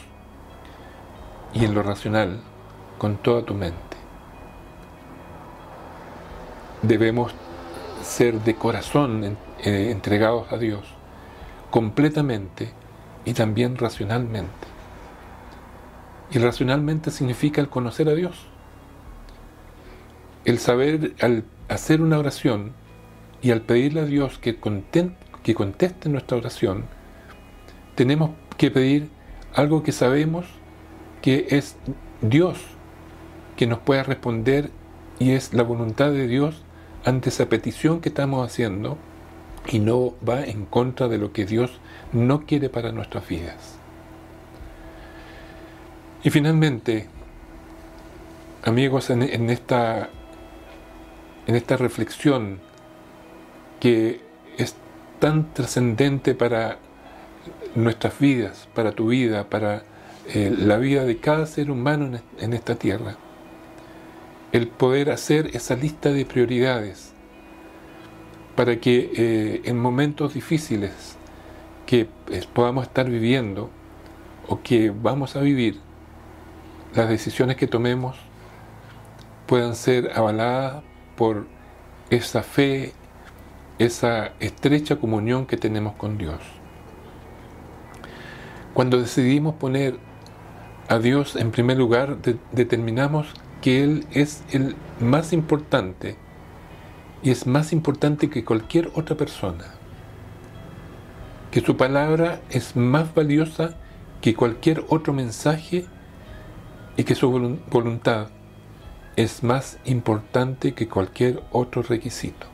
y 1.53 1.65
en 1.65 1.73
lo 1.73 1.83
racional, 1.83 2.41
con 2.97 3.17
toda 3.17 3.43
tu 3.43 3.53
mente. 3.53 3.77
Debemos 6.81 7.33
ser 8.01 8.41
de 8.41 8.55
corazón 8.55 9.37
eh, 9.63 9.89
entregados 9.91 10.51
a 10.51 10.57
Dios 10.57 10.83
completamente 11.69 12.69
y 13.25 13.33
también 13.33 13.77
racionalmente. 13.77 14.67
Y 16.31 16.39
racionalmente 16.39 17.11
significa 17.11 17.61
el 17.61 17.69
conocer 17.69 18.09
a 18.09 18.13
Dios. 18.13 18.47
El 20.45 20.59
saber, 20.59 21.15
al 21.21 21.43
hacer 21.69 22.01
una 22.01 22.19
oración 22.19 22.73
y 23.41 23.51
al 23.51 23.61
pedirle 23.61 24.01
a 24.01 24.05
Dios 24.05 24.39
que, 24.39 24.57
conteste 24.57 26.09
nuestra 26.09 26.37
oración, 26.37 26.85
tenemos 27.95 28.31
que 28.57 28.71
pedir 28.71 29.09
algo 29.53 29.83
que 29.83 29.91
sabemos 29.91 30.45
que 31.21 31.47
es 31.49 31.75
Dios 32.21 32.57
que 33.55 33.67
nos 33.67 33.79
pueda 33.79 34.03
responder 34.03 34.71
y 35.19 35.31
es 35.31 35.53
la 35.53 35.63
voluntad 35.63 36.11
de 36.11 36.27
Dios 36.27 36.63
ante 37.05 37.29
esa 37.29 37.47
petición 37.47 38.01
que 38.01 38.09
estamos 38.09 38.45
haciendo 38.45 38.97
y 39.67 39.79
no 39.79 40.13
va 40.27 40.43
en 40.43 40.65
contra 40.65 41.07
de 41.07 41.17
lo 41.17 41.31
que 41.31 41.45
Dios 41.45 41.79
no 42.11 42.45
quiere 42.45 42.69
para 42.69 42.91
nuestras 42.91 43.27
vidas. 43.27 43.77
Y 46.23 46.29
finalmente, 46.29 47.07
amigos, 48.63 49.09
en, 49.09 49.49
esta, 49.49 50.09
en 51.47 51.55
esta 51.55 51.77
reflexión 51.77 52.59
que 53.79 54.21
es 54.57 54.75
tan 55.19 55.53
trascendente 55.53 56.35
para 56.35 56.77
nuestras 57.75 58.17
vidas, 58.19 58.67
para 58.73 58.91
tu 58.91 59.07
vida, 59.07 59.49
para 59.49 59.83
eh, 60.27 60.53
la 60.57 60.77
vida 60.77 61.03
de 61.03 61.17
cada 61.17 61.45
ser 61.45 61.69
humano 61.69 62.19
en 62.39 62.53
esta 62.53 62.75
tierra, 62.75 63.17
el 64.51 64.67
poder 64.67 65.11
hacer 65.11 65.55
esa 65.55 65.75
lista 65.75 66.11
de 66.11 66.25
prioridades 66.25 67.11
para 68.55 68.79
que 68.79 69.11
eh, 69.15 69.61
en 69.65 69.79
momentos 69.79 70.33
difíciles 70.33 71.17
que 71.85 72.07
eh, 72.29 72.43
podamos 72.53 72.85
estar 72.85 73.09
viviendo 73.09 73.69
o 74.47 74.61
que 74.61 74.91
vamos 74.91 75.35
a 75.35 75.41
vivir, 75.41 75.79
las 76.95 77.09
decisiones 77.09 77.57
que 77.57 77.67
tomemos 77.67 78.17
puedan 79.47 79.75
ser 79.75 80.11
avaladas 80.15 80.83
por 81.15 81.45
esa 82.09 82.43
fe, 82.43 82.93
esa 83.79 84.33
estrecha 84.39 84.97
comunión 84.97 85.45
que 85.45 85.57
tenemos 85.57 85.95
con 85.95 86.17
Dios. 86.17 86.41
Cuando 88.73 88.99
decidimos 88.99 89.55
poner 89.55 89.97
a 90.89 90.99
Dios 90.99 91.35
en 91.35 91.51
primer 91.51 91.77
lugar, 91.77 92.17
determinamos 92.51 93.27
que 93.61 93.83
Él 93.83 94.05
es 94.11 94.43
el 94.51 94.75
más 94.99 95.31
importante 95.31 96.17
y 97.21 97.31
es 97.31 97.47
más 97.47 97.71
importante 97.71 98.29
que 98.29 98.43
cualquier 98.43 98.91
otra 98.95 99.15
persona. 99.15 99.65
que 101.51 101.61
su 101.61 101.77
palabra 101.77 102.41
es 102.49 102.75
más 102.75 103.13
valiosa 103.13 103.75
que 104.21 104.33
cualquier 104.33 104.83
otro 104.89 105.13
mensaje 105.13 105.85
y 106.97 107.03
que 107.03 107.13
su 107.13 107.29
voluntad 107.69 108.29
es 109.15 109.43
más 109.43 109.77
importante 109.85 110.73
que 110.73 110.87
cualquier 110.87 111.43
otro 111.51 111.83
requisito. 111.83 112.47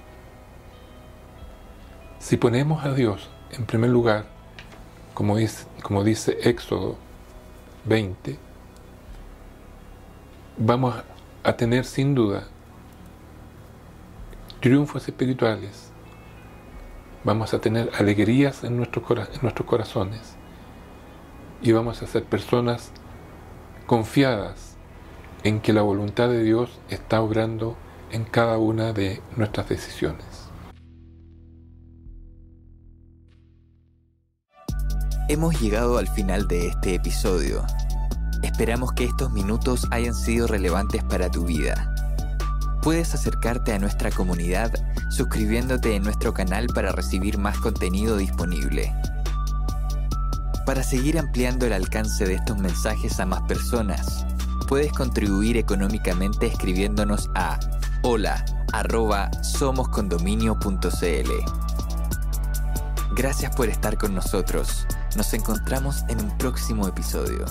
Si 2.19 2.35
ponemos 2.35 2.83
a 2.83 2.93
Dios 2.93 3.29
en 3.51 3.65
primer 3.65 3.89
lugar, 3.89 4.25
como 5.13 5.37
dice, 5.37 5.65
como 5.81 6.03
dice 6.03 6.37
Éxodo 6.43 6.97
20, 7.85 8.37
vamos 10.57 10.95
a 11.43 11.53
tener 11.53 11.85
sin 11.85 12.13
duda 12.13 12.47
triunfos 14.59 15.07
espirituales, 15.07 15.89
vamos 17.23 17.53
a 17.53 17.59
tener 17.59 17.89
alegrías 17.97 18.65
en 18.65 18.73
en 18.73 18.77
nuestros 18.77 19.65
corazones 19.65 20.35
y 21.61 21.71
vamos 21.71 22.01
a 22.01 22.07
ser 22.07 22.25
personas 22.25 22.91
confiadas 23.87 24.68
en 25.43 25.61
que 25.61 25.73
la 25.73 25.81
voluntad 25.81 26.29
de 26.29 26.43
Dios 26.43 26.79
está 26.89 27.21
obrando 27.21 27.75
en 28.11 28.25
cada 28.25 28.57
una 28.57 28.93
de 28.93 29.21
nuestras 29.35 29.69
decisiones. 29.69 30.25
Hemos 35.29 35.61
llegado 35.61 35.99
al 35.99 36.07
final 36.07 36.47
de 36.47 36.67
este 36.67 36.95
episodio. 36.95 37.63
Esperamos 38.41 38.93
que 38.93 39.03
estos 39.03 39.31
minutos 39.31 39.87
hayan 39.91 40.15
sido 40.15 40.47
relevantes 40.47 41.03
para 41.03 41.29
tu 41.29 41.45
vida. 41.45 41.93
Puedes 42.81 43.13
acercarte 43.13 43.73
a 43.73 43.79
nuestra 43.79 44.09
comunidad 44.09 44.71
suscribiéndote 45.11 45.95
en 45.95 46.03
nuestro 46.03 46.33
canal 46.33 46.67
para 46.73 46.91
recibir 46.91 47.37
más 47.37 47.59
contenido 47.59 48.17
disponible. 48.17 48.91
Para 50.65 50.81
seguir 50.81 51.19
ampliando 51.19 51.65
el 51.65 51.73
alcance 51.73 52.25
de 52.25 52.35
estos 52.35 52.57
mensajes 52.57 53.19
a 53.19 53.25
más 53.25 53.41
personas, 53.43 54.25
puedes 54.69 54.93
contribuir 54.93 55.57
económicamente 55.57 56.45
escribiéndonos 56.45 57.31
a 57.33 57.59
hola 58.03 58.45
Gracias 63.15 63.55
por 63.55 63.67
estar 63.67 63.97
con 63.97 64.13
nosotros. 64.13 64.85
Nos 65.17 65.33
encontramos 65.33 66.03
en 66.07 66.21
un 66.21 66.37
próximo 66.37 66.87
episodio. 66.87 67.45